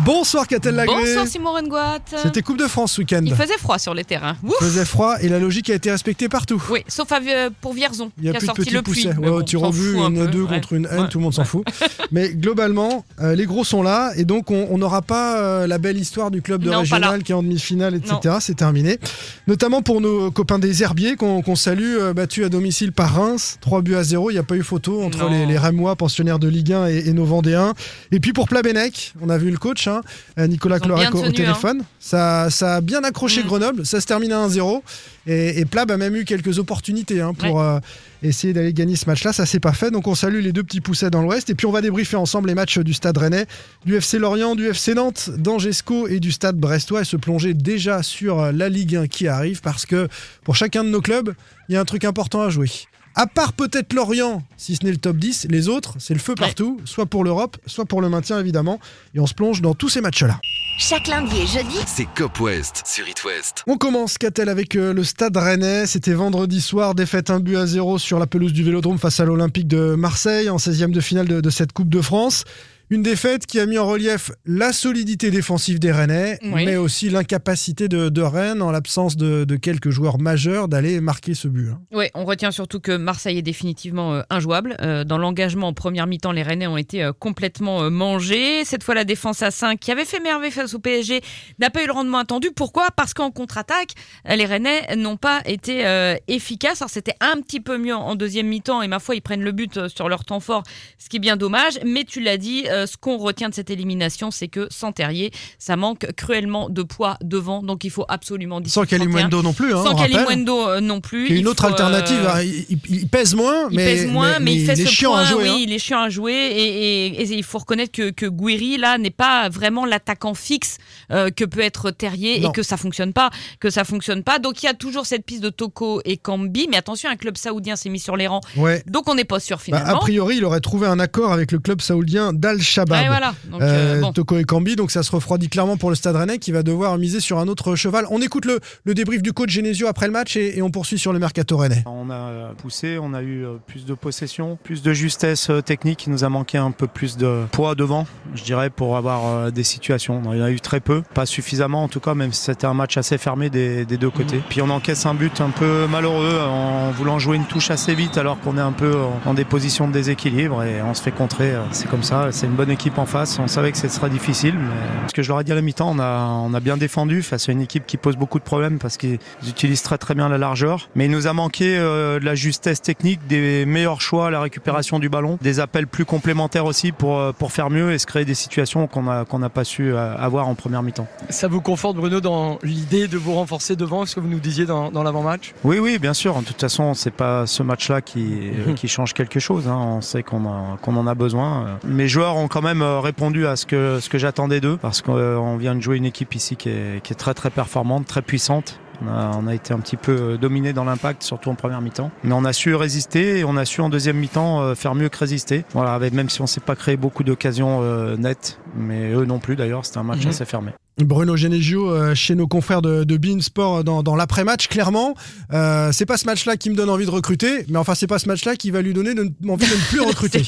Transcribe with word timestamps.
Bonsoir 0.00 0.46
Catel 0.48 0.74
Lagré. 0.74 0.96
Bonsoir 0.96 1.26
Simon 1.26 1.52
Rengoat. 1.52 1.98
C'était 2.22 2.42
Coupe 2.42 2.58
de 2.58 2.66
France 2.66 2.92
ce 2.92 3.02
week-end. 3.02 3.20
Il 3.24 3.34
faisait 3.34 3.58
froid 3.58 3.78
sur 3.78 3.94
les 3.94 4.04
terrains. 4.04 4.36
Ouf. 4.42 4.54
Il 4.60 4.64
faisait 4.66 4.84
froid 4.84 5.16
et 5.20 5.28
la 5.28 5.38
logique 5.38 5.68
a 5.70 5.74
été 5.74 5.90
respectée 5.90 6.28
partout. 6.28 6.60
Oui, 6.70 6.82
sauf 6.88 7.12
à- 7.12 7.20
euh, 7.20 7.50
pour 7.60 7.72
Vierzon, 7.74 8.10
Il 8.18 8.24
y 8.24 8.28
a 8.30 8.32
qui 8.32 8.38
plus 8.38 8.46
de 8.46 8.46
sorti 8.46 8.62
petits 8.62 8.74
le 8.74 8.82
puits. 8.82 9.06
Ouais, 9.06 9.14
bon, 9.14 9.36
au 9.36 9.42
tir 9.42 9.62
on 9.62 9.68
au 9.68 9.72
s'en 9.72 9.78
but, 9.78 9.92
fout 9.92 10.00
un 10.02 10.08
une, 10.08 10.14
peu. 10.16 10.26
deux 10.28 10.42
Ouais. 10.42 10.48
contre 10.48 10.72
une 10.72 10.88
haine, 10.90 11.00
Ouais. 11.02 11.08
tout 11.08 11.18
le 11.18 11.24
monde 11.24 11.34
s'en 11.34 11.44
fout. 11.44 11.64
Mais 12.10 12.30
globalement, 12.30 13.04
euh, 13.20 13.34
les 13.36 13.44
gros 13.44 13.64
sont 13.64 13.82
là 13.82 14.12
et 14.16 14.24
donc 14.24 14.50
on 14.50 14.76
n'aura 14.78 15.02
pas 15.02 15.38
euh, 15.38 15.66
la 15.66 15.78
belle 15.78 15.98
histoire 15.98 16.30
du 16.30 16.40
club 16.42 16.62
de 16.62 16.70
Non, 16.70 16.80
régional 16.80 17.22
qui 17.22 17.32
est 17.32 17.34
en 17.34 17.42
demi-finale, 17.42 17.94
etc. 17.94 18.36
C'est 18.40 18.56
terminé. 18.56 18.98
Notamment 19.46 19.82
pour 19.82 20.00
nos 20.00 20.30
copains 20.30 20.58
des 20.58 20.82
Herbiers 20.82 21.16
qu'on 21.16 21.54
salue, 21.56 21.98
battus 22.16 22.46
à 22.46 22.48
domicile 22.48 22.92
par 22.92 23.14
Reims, 23.14 23.58
3 23.60 23.82
buts 23.82 23.94
à 23.96 24.02
0. 24.04 24.30
Il 24.30 24.34
n'y 24.34 24.38
a 24.38 24.42
pas 24.42 24.56
eu 24.56 24.62
photo 24.62 25.02
entre 25.02 25.28
les, 25.28 25.44
les 25.46 25.58
Rémois, 25.58 25.96
pensionnaires 25.96 26.38
de 26.38 26.48
Ligue 26.48 26.72
1 26.72 26.86
et, 26.88 27.08
et 27.08 27.12
nos 27.12 27.24
Vendéens. 27.26 27.74
Et 28.10 28.20
puis 28.20 28.32
pour 28.32 28.48
Plabennec, 28.48 29.12
on 29.20 29.28
a 29.28 29.36
vu 29.38 29.50
le 29.50 29.58
coach, 29.58 29.81
hein, 29.88 30.00
euh, 30.38 30.46
Nicolas 30.46 30.80
Clorac 30.80 31.14
au- 31.14 31.22
hein. 31.24 31.30
téléphone. 31.32 31.84
Ça, 32.00 32.48
ça 32.50 32.76
a 32.76 32.80
bien 32.80 33.02
accroché 33.04 33.42
Mm. 33.42 33.46
Grenoble. 33.46 33.86
Ça 33.86 34.00
se 34.00 34.06
termine 34.06 34.32
à 34.32 34.38
1-0. 34.46 34.82
Et, 35.26 35.60
et 35.60 35.64
Plab 35.64 35.90
a 35.90 35.96
même 35.96 36.16
eu 36.16 36.24
quelques 36.24 36.58
opportunités 36.58 37.20
hein, 37.20 37.32
pour 37.34 37.60
euh, 37.60 37.78
essayer 38.22 38.52
d'aller 38.52 38.72
gagner 38.72 38.96
ce 38.96 39.06
match-là. 39.06 39.32
Ça 39.32 39.46
s'est 39.46 39.60
pas 39.60 39.72
fait. 39.72 39.90
Donc 39.90 40.06
on 40.08 40.14
salue 40.14 40.40
les 40.40 40.52
deux 40.52 40.62
petits 40.64 40.80
poussets 40.80 41.10
dans 41.10 41.22
l'Ouest. 41.22 41.48
Et 41.50 41.54
puis 41.54 41.66
on 41.66 41.72
va 41.72 41.80
débriefer 41.80 42.16
ensemble 42.16 42.48
les 42.48 42.54
matchs 42.54 42.78
du 42.78 42.92
Stade 42.92 43.16
Rennais, 43.18 43.46
du 43.86 43.96
FC 43.96 44.18
Lorient, 44.18 44.54
du 44.56 44.66
FC 44.68 44.94
Nantes, 44.94 45.30
d'Angesco 45.36 46.08
et 46.08 46.18
du 46.20 46.32
Stade 46.32 46.56
Brestois 46.56 47.02
et 47.02 47.04
se 47.04 47.16
plonger 47.16 47.54
déjà 47.54 48.02
sur 48.02 48.50
la 48.52 48.68
Ligue 48.68 48.96
1 48.96 49.06
qui 49.06 49.28
arrive 49.28 49.60
parce 49.60 49.86
que 49.86 50.08
pour 50.44 50.56
chacun 50.56 50.82
de 50.84 50.88
nos 50.88 51.00
clubs, 51.00 51.34
il 51.68 51.74
y 51.74 51.76
a 51.76 51.80
un 51.80 51.84
truc 51.84 52.04
important 52.04 52.42
à 52.42 52.50
jouer. 52.50 52.70
À 53.14 53.26
part 53.26 53.52
peut-être 53.52 53.92
Lorient, 53.92 54.42
si 54.56 54.74
ce 54.74 54.84
n'est 54.84 54.90
le 54.90 54.96
top 54.96 55.18
10, 55.18 55.48
les 55.50 55.68
autres, 55.68 55.94
c'est 55.98 56.14
le 56.14 56.20
feu 56.20 56.34
partout, 56.34 56.80
soit 56.86 57.04
pour 57.04 57.24
l'Europe, 57.24 57.58
soit 57.66 57.84
pour 57.84 58.00
le 58.00 58.08
maintien 58.08 58.40
évidemment. 58.40 58.80
Et 59.14 59.20
on 59.20 59.26
se 59.26 59.34
plonge 59.34 59.60
dans 59.60 59.74
tous 59.74 59.90
ces 59.90 60.00
matchs-là. 60.00 60.40
Chaque 60.78 61.08
lundi 61.08 61.36
et 61.40 61.46
jeudi, 61.46 61.76
C'est 61.86 62.06
Cop 62.16 62.40
West 62.40 62.82
sur 62.86 63.06
It 63.06 63.22
West. 63.24 63.64
On 63.66 63.76
commence, 63.76 64.16
Catel, 64.16 64.48
avec 64.48 64.76
euh, 64.76 64.94
le 64.94 65.04
Stade 65.04 65.36
Rennais. 65.36 65.86
C'était 65.86 66.14
vendredi 66.14 66.62
soir, 66.62 66.94
défaite 66.94 67.28
1 67.28 67.40
but 67.40 67.56
à 67.56 67.66
0 67.66 67.98
sur 67.98 68.18
la 68.18 68.26
pelouse 68.26 68.54
du 68.54 68.64
Vélodrome 68.64 68.98
face 68.98 69.20
à 69.20 69.26
l'Olympique 69.26 69.68
de 69.68 69.94
Marseille 69.94 70.48
en 70.48 70.56
16e 70.56 70.90
de 70.90 71.00
finale 71.00 71.28
de, 71.28 71.42
de 71.42 71.50
cette 71.50 71.72
Coupe 71.72 71.90
de 71.90 72.00
France. 72.00 72.44
Une 72.92 73.02
défaite 73.02 73.46
qui 73.46 73.58
a 73.58 73.64
mis 73.64 73.78
en 73.78 73.86
relief 73.86 74.32
la 74.44 74.70
solidité 74.74 75.30
défensive 75.30 75.78
des 75.78 75.90
Rennais, 75.92 76.38
Oui. 76.42 76.66
mais 76.66 76.76
aussi 76.76 77.08
l'incapacité 77.08 77.88
de, 77.88 78.10
de 78.10 78.20
Rennes, 78.20 78.60
en 78.60 78.70
l'absence 78.70 79.16
de, 79.16 79.44
de 79.44 79.56
quelques 79.56 79.88
joueurs 79.88 80.18
majeurs, 80.18 80.68
d'aller 80.68 81.00
marquer 81.00 81.32
ce 81.32 81.48
but. 81.48 81.70
hein. 81.70 81.80
Oui, 81.90 82.08
on 82.12 82.26
retient 82.26 82.50
surtout 82.50 82.80
que 82.80 82.94
Marseille 82.94 83.38
est 83.38 83.42
définitivement 83.42 84.12
euh, 84.12 84.22
injouable. 84.28 84.76
Euh, 84.82 85.04
dans 85.04 85.16
l'engagement 85.16 85.68
en 85.68 85.72
première 85.72 86.06
mi-temps, 86.06 86.32
les 86.32 86.42
Rennais 86.42 86.66
ont 86.66 86.76
été 86.76 87.02
euh, 87.02 87.14
complètement 87.18 87.90
mangés. 87.90 88.62
Cette 88.66 88.82
fois, 88.84 88.94
la 88.94 89.04
défense 89.04 89.40
à 89.42 89.50
5, 89.50 89.80
qui 89.80 89.90
avait 89.90 90.04
fait 90.04 90.20
merveille 90.20 90.50
face 90.50 90.74
au 90.74 90.78
PSG, 90.78 91.22
n'a 91.60 91.70
pas 91.70 91.82
eu 91.82 91.86
le 91.86 91.92
rendement 91.92 92.18
attendu. 92.18 92.50
Pourquoi? 92.54 92.88
Parce 92.94 93.14
qu'en 93.14 93.30
contre-attaque, 93.30 93.92
les 94.28 94.44
Rennais 94.44 94.96
n'ont 94.96 95.16
pas 95.16 95.40
été 95.46 95.82
efficaces. 96.28 96.82
Alors, 96.82 96.90
c'était 96.90 97.14
un 97.20 97.40
petit 97.40 97.60
peu 97.60 97.78
mieux 97.78 97.94
en 97.94 98.16
deuxième 98.16 98.48
mi-temps, 98.48 98.82
et 98.82 98.88
ma 98.88 98.98
foi, 98.98 99.14
ils 99.14 99.22
prennent 99.22 99.42
le 99.44 99.52
but 99.52 99.88
sur 99.88 100.10
leur 100.10 100.26
temps 100.26 100.40
fort, 100.40 100.62
ce 100.98 101.08
qui 101.08 101.16
est 101.16 101.20
bien 101.20 101.38
dommage. 101.38 101.78
Mais 101.86 102.04
tu 102.04 102.20
l'as 102.20 102.36
dit, 102.36 102.64
euh, 102.68 102.81
ce 102.86 102.96
qu'on 102.96 103.16
retient 103.18 103.48
de 103.48 103.54
cette 103.54 103.70
élimination, 103.70 104.30
c'est 104.30 104.48
que 104.48 104.66
sans 104.70 104.92
Terrier, 104.92 105.30
ça 105.58 105.76
manque 105.76 106.06
cruellement 106.16 106.68
de 106.68 106.82
poids 106.82 107.16
devant. 107.22 107.62
Donc, 107.62 107.84
il 107.84 107.90
faut 107.90 108.04
absolument... 108.08 108.60
Sans 108.66 108.82
le 108.82 108.86
31, 108.86 108.98
Kalimundo 109.06 109.42
non 109.42 109.52
plus, 109.52 109.74
hein, 109.74 109.84
Sans. 109.84 109.94
Kalimundo 109.94 110.68
euh, 110.68 110.80
non 110.80 111.00
plus. 111.00 111.26
Est 111.26 111.30
une 111.30 111.36
Il 111.38 111.48
autre 111.48 111.62
faut, 111.62 111.68
euh, 111.68 111.72
alternative. 111.72 112.26
hein. 112.28 112.42
Il, 112.42 112.66
il- 112.70 112.78
il 113.02 113.08
pèse 113.08 113.34
moins, 113.34 113.68
il 113.70 113.76
mais, 113.76 113.84
pèse 113.84 114.06
moins, 114.06 114.38
mais, 114.40 114.54
il 114.54 114.66
fait 114.66 114.72
est 114.72 114.84
ce 114.84 114.88
chiant 114.90 115.10
point, 115.12 115.20
à 115.22 115.24
jouer. 115.24 115.42
oui, 115.44 115.48
hein. 115.50 115.56
il 115.60 115.72
est 115.72 115.78
chiant 115.78 116.00
à 116.00 116.08
jouer 116.08 116.32
et, 116.32 117.06
et- 117.06 117.22
et 117.22 117.34
il 117.34 117.42
faut 117.44 117.58
reconnaître 117.58 117.92
que, 117.92 118.10
que 118.10 118.26
Guiri 118.26 118.76
là 118.78 118.98
n'est 118.98 119.10
pas 119.10 119.48
vraiment 119.48 119.84
l'attaquant 119.86 120.34
fixe 120.34 120.78
euh, 121.10 121.30
que 121.30 121.44
peut 121.44 121.60
être 121.60 121.90
Terrier 121.90 122.40
Non. 122.40 122.50
et 122.50 122.52
que 122.52 122.62
ça 122.62 122.76
fonctionne 122.76 123.12
pas, 123.12 123.30
que 123.60 123.70
ça 123.70 123.84
fonctionne 123.84 124.22
pas. 124.22 124.38
Donc 124.38 124.62
il 124.62 124.66
y 124.66 124.68
a 124.68 124.74
toujours 124.74 125.06
cette 125.06 125.24
piste 125.24 125.42
de 125.42 125.50
Toko 125.50 126.00
et 126.04 126.16
Kambi, 126.16 126.68
mais 126.70 126.76
attention, 126.76 127.10
un 127.10 127.16
club 127.16 127.36
saoudien 127.36 127.76
s'est 127.76 127.88
mis 127.90 127.98
sur 128.00 128.16
les 128.16 128.26
rangs, 128.26 128.40
Ouais. 128.56 128.82
donc 128.86 129.08
on 129.08 129.14
n'est 129.14 129.24
pas 129.24 129.40
sûr 129.40 129.56
Bah, 129.58 129.62
finalement. 129.64 129.96
a 129.96 129.98
priori, 130.00 130.36
il 130.38 130.44
aurait 130.44 130.60
trouvé 130.60 130.86
un 130.86 130.98
accord 130.98 131.32
avec 131.32 131.52
le 131.52 131.58
club 131.58 131.80
saoudien 131.80 132.32
d'Al-Shabaab. 132.62 133.00
Ouais, 133.02 133.08
voilà. 133.08 133.34
Donc, 133.50 133.60
Euh, 133.62 133.96
euh, 133.96 134.00
bon. 134.00 134.12
Toko 134.12 134.38
et 134.38 134.44
Kambi, 134.44 134.76
donc 134.76 134.90
ça 134.90 135.02
se 135.02 135.10
refroidit 135.10 135.48
clairement 135.48 135.76
pour 135.76 135.90
le 135.90 135.96
Stade 135.96 136.16
Rennais 136.16 136.38
qui 136.38 136.52
va 136.52 136.62
devoir 136.62 136.96
miser 136.98 137.20
sur 137.20 137.38
un 137.38 137.48
autre 137.48 137.74
cheval. 137.76 138.06
On 138.10 138.20
écoute 138.22 138.44
le, 138.44 138.60
le 138.84 138.94
débrief 138.94 139.22
du 139.22 139.32
coach 139.32 139.50
Genesio 139.50 139.86
après 139.88 140.06
le 140.06 140.12
match 140.12 140.36
et, 140.36 140.58
et 140.58 140.62
on 140.62 140.70
poursuit 140.70 140.98
sur 140.98 141.12
le 141.12 141.18
mercato 141.18 141.56
Rennais. 141.56 141.82
On 141.86 142.10
a 142.10 142.52
poussé, 142.56 142.98
on 143.00 143.14
a 143.14 143.22
eu 143.22 143.44
euh, 143.44 143.54
plus 143.66 143.84
de 143.84 143.94
possession, 143.94 144.58
plus 144.62 144.82
de 144.82 144.92
justesse 144.92 145.50
technique. 145.64 146.06
Il 146.06 146.10
nous 146.12 146.24
a 146.24 146.28
manqué 146.28 146.58
un 146.58 146.70
peu 146.70 146.86
plus 146.86 147.16
de 147.16 147.44
poids 147.52 147.74
devant, 147.74 148.06
je 148.34 148.42
dirais, 148.44 148.70
pour 148.70 148.96
avoir 148.96 149.50
des 149.52 149.64
situations. 149.64 150.22
Il 150.32 150.38
y 150.38 150.42
en 150.42 150.44
a 150.44 150.50
eu 150.50 150.60
très 150.60 150.80
peu, 150.80 151.02
pas 151.14 151.26
suffisamment 151.26 151.82
en 151.84 151.88
tout 151.88 152.00
cas, 152.00 152.14
même 152.14 152.32
si 152.32 152.42
c'était 152.42 152.66
un 152.66 152.74
match 152.74 152.96
assez 152.96 153.18
fermé 153.18 153.50
des, 153.50 153.84
des 153.84 153.96
deux 153.96 154.10
côtés. 154.10 154.40
Puis 154.48 154.62
on 154.62 154.70
encaisse 154.70 155.06
un 155.06 155.14
but 155.14 155.40
un 155.40 155.50
peu 155.50 155.86
malheureux 155.86 156.38
en 156.46 156.90
voulant 156.90 157.18
jouer 157.18 157.36
une 157.36 157.44
touche 157.46 157.70
assez 157.70 157.94
vite 157.94 158.18
alors 158.18 158.38
qu'on 158.40 158.56
est 158.58 158.60
un 158.62 158.72
peu 158.72 158.92
en- 159.26 159.32
des 159.34 159.44
positions 159.44 159.88
de 159.88 159.92
déséquilibre 159.92 160.62
et 160.62 160.82
on 160.82 160.92
se 160.94 161.02
fait 161.02 161.10
contrer. 161.10 161.52
C'est 161.70 161.88
comme 161.88 162.02
ça, 162.02 162.28
c'est 162.32 162.46
une 162.52 162.56
bonne 162.58 162.70
équipe 162.70 162.98
en 162.98 163.06
face. 163.06 163.38
On 163.38 163.48
savait 163.48 163.72
que 163.72 163.78
ce 163.78 163.88
serait 163.88 164.10
difficile, 164.10 164.54
mais 164.58 165.08
ce 165.08 165.14
que 165.14 165.22
je 165.22 165.28
leur 165.30 165.40
ai 165.40 165.44
dit 165.44 165.52
à 165.52 165.54
la 165.54 165.62
mi-temps, 165.62 165.90
on 165.90 165.98
a, 165.98 166.26
on 166.28 166.52
a 166.52 166.60
bien 166.60 166.76
défendu 166.76 167.22
face 167.22 167.48
à 167.48 167.52
une 167.52 167.62
équipe 167.62 167.86
qui 167.86 167.96
pose 167.96 168.16
beaucoup 168.18 168.38
de 168.38 168.44
problèmes 168.44 168.78
parce 168.78 168.98
qu'ils 168.98 169.18
utilisent 169.48 169.82
très 169.82 169.96
très 169.96 170.14
bien 170.14 170.28
la 170.28 170.36
largeur. 170.36 170.90
Mais 170.94 171.06
il 171.06 171.10
nous 171.10 171.26
a 171.26 171.32
manqué 171.32 171.78
euh, 171.78 172.20
de 172.20 172.24
la 172.26 172.34
justesse 172.34 172.82
technique, 172.82 173.26
des 173.26 173.64
meilleurs 173.64 174.02
choix 174.02 174.26
à 174.26 174.30
la 174.30 174.40
récupération 174.42 174.98
du 174.98 175.08
ballon, 175.08 175.38
des 175.40 175.60
appels 175.60 175.86
plus 175.86 176.04
complémentaires 176.04 176.66
aussi 176.66 176.92
pour, 176.92 177.18
euh, 177.18 177.32
pour 177.32 177.52
faire 177.52 177.70
mieux 177.70 177.90
et 177.92 177.98
se 177.98 178.06
créer 178.06 178.26
des 178.26 178.34
situations 178.34 178.86
qu'on 178.86 179.08
a- 179.08 179.24
qu'on 179.24 179.38
n'a 179.38 179.48
pas 179.48 179.64
su 179.64 179.90
euh, 179.94 180.14
avoir 180.18 180.46
en 180.46 180.54
première 180.54 180.82
mi-temps. 180.82 181.06
Ça 181.30 181.48
vous 181.48 181.62
conforte 181.62 181.96
Bruno 181.96 182.20
dans 182.20 182.58
l'idée 182.62 183.08
de 183.08 183.16
vous 183.16 183.32
renforcer 183.32 183.76
devant, 183.76 184.04
ce 184.04 184.14
que 184.14 184.20
vous 184.20 184.28
nous 184.28 184.40
disiez 184.40 184.66
dans, 184.66 184.90
dans 184.90 185.02
l'avant-match? 185.02 185.54
Oui, 185.64 185.78
oui, 185.78 185.98
bien 185.98 186.12
sûr. 186.12 186.38
De 186.40 186.44
toute 186.44 186.60
façon, 186.60 186.92
c'est 186.92 187.10
pas 187.14 187.46
ce 187.46 187.62
match-là 187.62 188.02
qui, 188.02 188.50
euh, 188.68 188.74
qui 188.74 188.88
change 188.88 189.14
quelque 189.14 189.40
chose. 189.40 189.68
hein. 189.68 189.78
On 189.78 190.00
sait 190.02 190.22
qu'on 190.22 190.44
a- 190.44 190.76
qu'on 190.82 190.96
en 190.96 191.06
a 191.06 191.14
besoin. 191.14 191.78
Mes 191.84 192.08
joueurs 192.08 192.36
ont 192.36 192.41
quand 192.48 192.62
même 192.62 192.82
euh, 192.82 193.00
répondu 193.00 193.46
à 193.46 193.56
ce 193.56 193.66
que, 193.66 193.98
ce 194.00 194.08
que 194.08 194.18
j'attendais 194.18 194.60
d'eux 194.60 194.76
parce 194.76 195.02
qu'on 195.02 195.56
vient 195.56 195.74
de 195.74 195.80
jouer 195.80 195.96
une 195.96 196.04
équipe 196.04 196.34
ici 196.34 196.56
qui 196.56 196.68
est, 196.68 197.02
qui 197.02 197.12
est 197.12 197.16
très 197.16 197.34
très 197.34 197.50
performante, 197.50 198.06
très 198.06 198.22
puissante. 198.22 198.78
On 199.04 199.08
a, 199.08 199.32
on 199.36 199.46
a 199.48 199.54
été 199.54 199.74
un 199.74 199.80
petit 199.80 199.96
peu 199.96 200.12
euh, 200.12 200.36
dominé 200.38 200.72
dans 200.72 200.84
l'impact, 200.84 201.24
surtout 201.24 201.50
en 201.50 201.56
première 201.56 201.80
mi-temps. 201.80 202.12
Mais 202.22 202.32
on 202.34 202.44
a 202.44 202.52
su 202.52 202.74
résister 202.76 203.38
et 203.40 203.44
on 203.44 203.56
a 203.56 203.64
su 203.64 203.80
en 203.80 203.88
deuxième 203.88 204.16
mi-temps 204.16 204.60
euh, 204.60 204.74
faire 204.76 204.94
mieux 204.94 205.08
que 205.08 205.18
résister. 205.18 205.64
Voilà, 205.72 205.94
avec, 205.94 206.12
même 206.12 206.28
si 206.30 206.40
on 206.40 206.46
s'est 206.46 206.60
pas 206.60 206.76
créé 206.76 206.96
beaucoup 206.96 207.24
d'occasions 207.24 207.80
euh, 207.82 208.16
nettes, 208.16 208.60
mais 208.76 209.10
eux 209.12 209.24
non 209.24 209.40
plus 209.40 209.56
d'ailleurs, 209.56 209.84
c'était 209.84 209.98
un 209.98 210.04
match 210.04 210.22
Mhm. 210.22 210.28
assez 210.28 210.44
fermé. 210.44 210.70
Bruno 210.98 211.36
Genesio 211.36 211.90
euh, 211.90 212.14
chez 212.14 212.34
nos 212.34 212.46
confrères 212.46 212.82
de, 212.82 213.04
de 213.04 213.16
Bein 213.16 213.40
Sport 213.40 213.78
euh, 213.78 213.82
dans, 213.82 214.02
dans 214.02 214.14
l'après-match, 214.14 214.68
clairement. 214.68 215.14
Euh, 215.52 215.90
c'est 215.90 216.04
pas 216.06 216.18
ce 216.18 216.26
match-là 216.26 216.56
qui 216.58 216.68
me 216.70 216.74
donne 216.76 216.90
envie 216.90 217.06
de 217.06 217.10
recruter, 217.10 217.64
mais 217.68 217.78
enfin, 217.78 217.94
c'est 217.94 218.06
pas 218.06 218.18
ce 218.18 218.28
match-là 218.28 218.56
qui 218.56 218.70
va 218.70 218.82
lui 218.82 218.92
donner 218.92 219.14
de- 219.14 219.32
envie 219.48 219.66
de 219.66 219.72
ne 219.74 219.88
plus 219.88 220.00
recruter. 220.06 220.42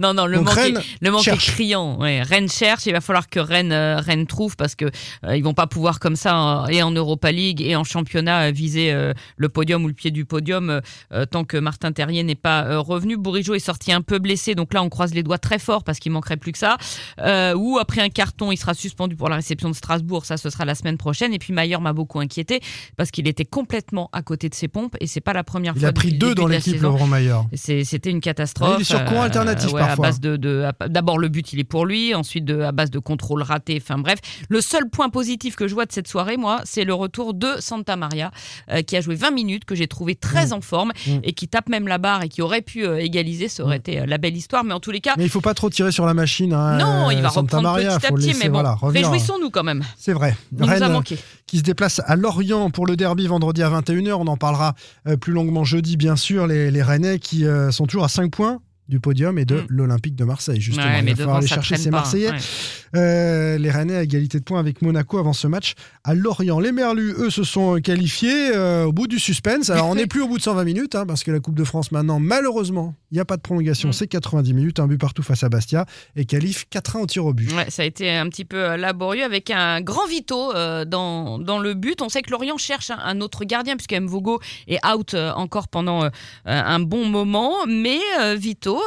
Non, 0.00 0.12
non, 0.12 0.26
le 0.26 0.36
Donc, 0.38 0.46
manque, 0.46 0.54
Rennes 0.54 0.76
est, 0.78 1.04
le 1.04 1.10
manque 1.12 1.20
est 1.20 1.24
cherche. 1.30 1.52
criant. 1.52 2.00
Ouais, 2.00 2.20
Rennes 2.22 2.48
cherche. 2.50 2.86
Il 2.86 2.92
va 2.92 3.00
falloir 3.00 3.28
que 3.28 3.38
Rennes, 3.38 3.70
euh, 3.72 3.98
Rennes 4.00 4.26
trouve 4.26 4.56
parce 4.56 4.74
que 4.74 4.86
euh, 5.24 5.36
ils 5.36 5.44
vont 5.44 5.54
pas 5.54 5.68
pouvoir 5.68 6.00
comme 6.00 6.16
ça 6.16 6.64
et 6.68 6.82
en 6.82 6.90
Europa 6.90 7.30
League 7.30 7.62
et 7.62 7.76
en 7.76 7.84
championnat 7.84 8.50
viser 8.50 8.92
le 9.36 9.48
podium 9.48 9.84
ou 9.84 9.88
le 9.88 9.94
pied 9.94 10.10
du 10.10 10.24
podium 10.24 10.80
tant 11.30 11.44
que 11.44 11.56
Martin 11.56 11.92
Terrier 11.92 12.22
n'est 12.24 12.34
pas 12.34 12.78
revenu. 12.78 13.16
Bourigeau 13.16 13.54
est 13.54 13.58
sorti 13.60 13.92
un 13.92 14.02
peu 14.02 14.18
blessé, 14.18 14.54
donc 14.54 14.74
là 14.74 14.82
on 14.82 14.88
croise 14.88 15.14
les 15.14 15.22
doigts 15.22 15.38
très 15.38 15.58
fort 15.58 15.84
parce 15.84 15.98
qu'il 15.98 16.12
manquerait 16.12 16.36
plus 16.36 16.52
que 16.52 16.58
ça. 16.58 16.76
Ou 17.56 17.78
après 17.80 18.00
un 18.00 18.08
carton, 18.08 18.50
il 18.52 18.56
sera 18.56 18.74
suspendu 18.74 19.16
pour 19.16 19.28
la 19.28 19.36
réception 19.36 19.70
de 19.70 19.75
Strasbourg. 19.76 20.24
Ça, 20.24 20.36
ce 20.36 20.50
sera 20.50 20.64
la 20.64 20.74
semaine 20.74 20.96
prochaine. 20.98 21.32
Et 21.32 21.38
puis 21.38 21.52
Maillard 21.52 21.80
m'a 21.80 21.92
beaucoup 21.92 22.18
inquiété 22.20 22.60
parce 22.96 23.10
qu'il 23.10 23.28
était 23.28 23.44
complètement 23.44 24.08
à 24.12 24.22
côté 24.22 24.48
de 24.48 24.54
ses 24.54 24.68
pompes 24.68 24.96
et 25.00 25.06
c'est 25.06 25.20
pas 25.20 25.32
la 25.32 25.44
première 25.44 25.74
Il 25.76 25.80
fois. 25.80 25.88
a 25.90 25.92
pris 25.92 26.12
deux 26.12 26.34
dans 26.34 26.46
l'équipe. 26.46 26.80
Laurent 26.80 27.06
Maillard. 27.06 27.46
C'était 27.54 28.10
une 28.10 28.20
catastrophe. 28.20 28.70
Ah, 28.72 28.76
il 28.78 28.82
est 28.82 28.84
sur 28.84 29.04
courant 29.04 29.22
alternatif 29.22 29.72
ouais, 29.72 29.80
À 29.82 29.86
parfois. 29.96 30.10
de, 30.12 30.36
de- 30.36 30.64
d'abord 30.88 31.18
le 31.18 31.28
but, 31.28 31.52
il 31.52 31.60
est 31.60 31.64
pour 31.64 31.86
lui. 31.86 32.14
Ensuite, 32.14 32.44
de, 32.44 32.60
à 32.60 32.72
base 32.72 32.90
de 32.90 32.98
contrôle 32.98 33.42
raté. 33.42 33.78
Enfin 33.80 33.98
bref, 33.98 34.18
le 34.48 34.60
seul 34.60 34.88
point 34.90 35.08
positif 35.08 35.56
que 35.56 35.68
je 35.68 35.74
vois 35.74 35.86
de 35.86 35.92
cette 35.92 36.08
soirée, 36.08 36.36
moi, 36.36 36.60
c'est 36.64 36.84
le 36.84 36.94
retour 36.94 37.34
de 37.34 37.48
Santa 37.60 37.96
Maria, 37.96 38.30
euh, 38.72 38.82
qui 38.82 38.96
a 38.96 39.00
joué 39.00 39.14
20 39.14 39.30
minutes, 39.30 39.64
que 39.64 39.74
j'ai 39.74 39.86
trouvé 39.86 40.14
très 40.14 40.52
en 40.52 40.60
forme 40.60 40.92
Mm. 41.06 41.18
et 41.24 41.32
qui 41.32 41.48
tape 41.48 41.68
même 41.68 41.86
la 41.88 41.98
barre 41.98 42.22
et 42.22 42.28
qui 42.28 42.42
aurait 42.42 42.62
pu 42.62 42.84
euh, 42.86 42.98
égaliser. 42.98 43.48
Ça 43.48 43.62
aurait 43.64 43.76
été 43.76 44.00
euh, 44.00 44.06
la 44.06 44.18
belle 44.18 44.36
histoire. 44.36 44.64
Mais 44.64 44.72
en 44.72 44.80
tous 44.80 44.90
les 44.90 45.00
cas, 45.00 45.14
Mais 45.18 45.24
il 45.24 45.30
faut 45.30 45.40
pas 45.40 45.54
trop 45.54 45.68
tirer 45.70 45.92
sur 45.92 46.06
la 46.06 46.14
machine. 46.14 46.52
hein, 46.52 46.78
non, 46.78 47.10
il 47.10 47.20
va 47.20 47.28
Santa 47.28 47.58
reprendre 47.58 47.62
Maria, 47.64 47.98
petit 47.98 48.06
à 48.06 48.12
petit. 48.12 48.34
mais 48.38 48.46
bon, 48.48 48.54
voilà, 48.54 48.74
revenir. 48.74 49.10
réjouissons-nous 49.10 49.50
quand 49.50 49.62
même. 49.64 49.65
C'est 49.96 50.12
vrai. 50.12 50.36
Il 50.52 50.58
nous 50.58 50.64
a 50.68 50.72
Rennes 50.72 50.92
manqué. 50.92 51.18
qui 51.46 51.58
se 51.58 51.62
déplace 51.62 52.00
à 52.04 52.16
Lorient 52.16 52.70
pour 52.70 52.86
le 52.86 52.96
derby 52.96 53.26
vendredi 53.26 53.62
à 53.62 53.70
21h. 53.70 54.12
On 54.14 54.26
en 54.26 54.36
parlera 54.36 54.74
euh, 55.06 55.16
plus 55.16 55.32
longuement 55.32 55.64
jeudi, 55.64 55.96
bien 55.96 56.16
sûr. 56.16 56.46
Les, 56.46 56.70
les 56.70 56.82
Rennais 56.82 57.18
qui 57.18 57.46
euh, 57.46 57.70
sont 57.70 57.86
toujours 57.86 58.04
à 58.04 58.08
5 58.08 58.30
points 58.30 58.60
du 58.88 59.00
podium 59.00 59.38
et 59.38 59.44
de 59.44 59.56
Mm. 59.56 59.66
l'Olympique 59.68 60.14
de 60.16 60.24
Marseille. 60.24 60.60
Justement, 60.60 60.86
Ouais, 60.86 61.00
il 61.02 61.08
va 61.10 61.16
falloir 61.16 61.36
aller 61.38 61.46
chercher 61.46 61.76
ces 61.76 61.90
pas, 61.90 61.96
Marseillais. 61.98 62.30
ouais. 62.30 62.38
Euh, 62.94 63.58
les 63.58 63.70
Rennais 63.70 63.96
à 63.96 64.02
égalité 64.02 64.38
de 64.38 64.44
points 64.44 64.60
avec 64.60 64.80
Monaco 64.80 65.18
avant 65.18 65.32
ce 65.32 65.46
match 65.48 65.74
à 66.04 66.14
Lorient. 66.14 66.60
Les 66.60 66.72
Merlus, 66.72 67.14
eux, 67.18 67.30
se 67.30 67.42
sont 67.44 67.80
qualifiés 67.80 68.52
euh, 68.54 68.84
au 68.84 68.92
bout 68.92 69.06
du 69.06 69.18
suspense. 69.18 69.70
Alors, 69.70 69.88
on 69.88 69.94
n'est 69.96 70.06
plus 70.06 70.22
au 70.22 70.28
bout 70.28 70.38
de 70.38 70.42
120 70.42 70.64
minutes, 70.64 70.94
hein, 70.94 71.04
parce 71.06 71.24
que 71.24 71.30
la 71.30 71.40
Coupe 71.40 71.56
de 71.56 71.64
France, 71.64 71.90
maintenant, 71.92 72.20
malheureusement, 72.20 72.94
il 73.10 73.14
n'y 73.16 73.20
a 73.20 73.24
pas 73.24 73.36
de 73.36 73.42
prolongation. 73.42 73.88
Mm. 73.88 73.92
C'est 73.92 74.06
90 74.06 74.54
minutes, 74.54 74.80
un 74.80 74.86
but 74.86 74.98
partout 74.98 75.22
face 75.22 75.42
à 75.42 75.48
Bastia 75.48 75.84
et 76.14 76.24
qualif 76.24 76.66
4-1 76.70 77.00
au 77.02 77.06
tir 77.06 77.26
au 77.26 77.34
but. 77.34 77.52
Ouais, 77.52 77.66
ça 77.70 77.82
a 77.82 77.84
été 77.84 78.10
un 78.10 78.28
petit 78.28 78.44
peu 78.44 78.56
euh, 78.56 78.76
laborieux 78.76 79.24
avec 79.24 79.50
un 79.50 79.80
grand 79.80 80.06
Vito 80.06 80.54
euh, 80.54 80.84
dans, 80.84 81.38
dans 81.38 81.58
le 81.58 81.74
but. 81.74 82.00
On 82.02 82.08
sait 82.08 82.22
que 82.22 82.30
Lorient 82.30 82.56
cherche 82.56 82.90
un, 82.90 82.98
un 82.98 83.20
autre 83.20 83.44
gardien 83.44 83.76
puisque 83.76 83.94
Mvogo 84.00 84.40
est 84.68 84.78
out 84.86 85.14
encore 85.14 85.68
pendant 85.68 86.08
un 86.44 86.80
bon 86.80 87.04
moment. 87.06 87.52
Mais 87.66 87.98
euh, 88.20 88.36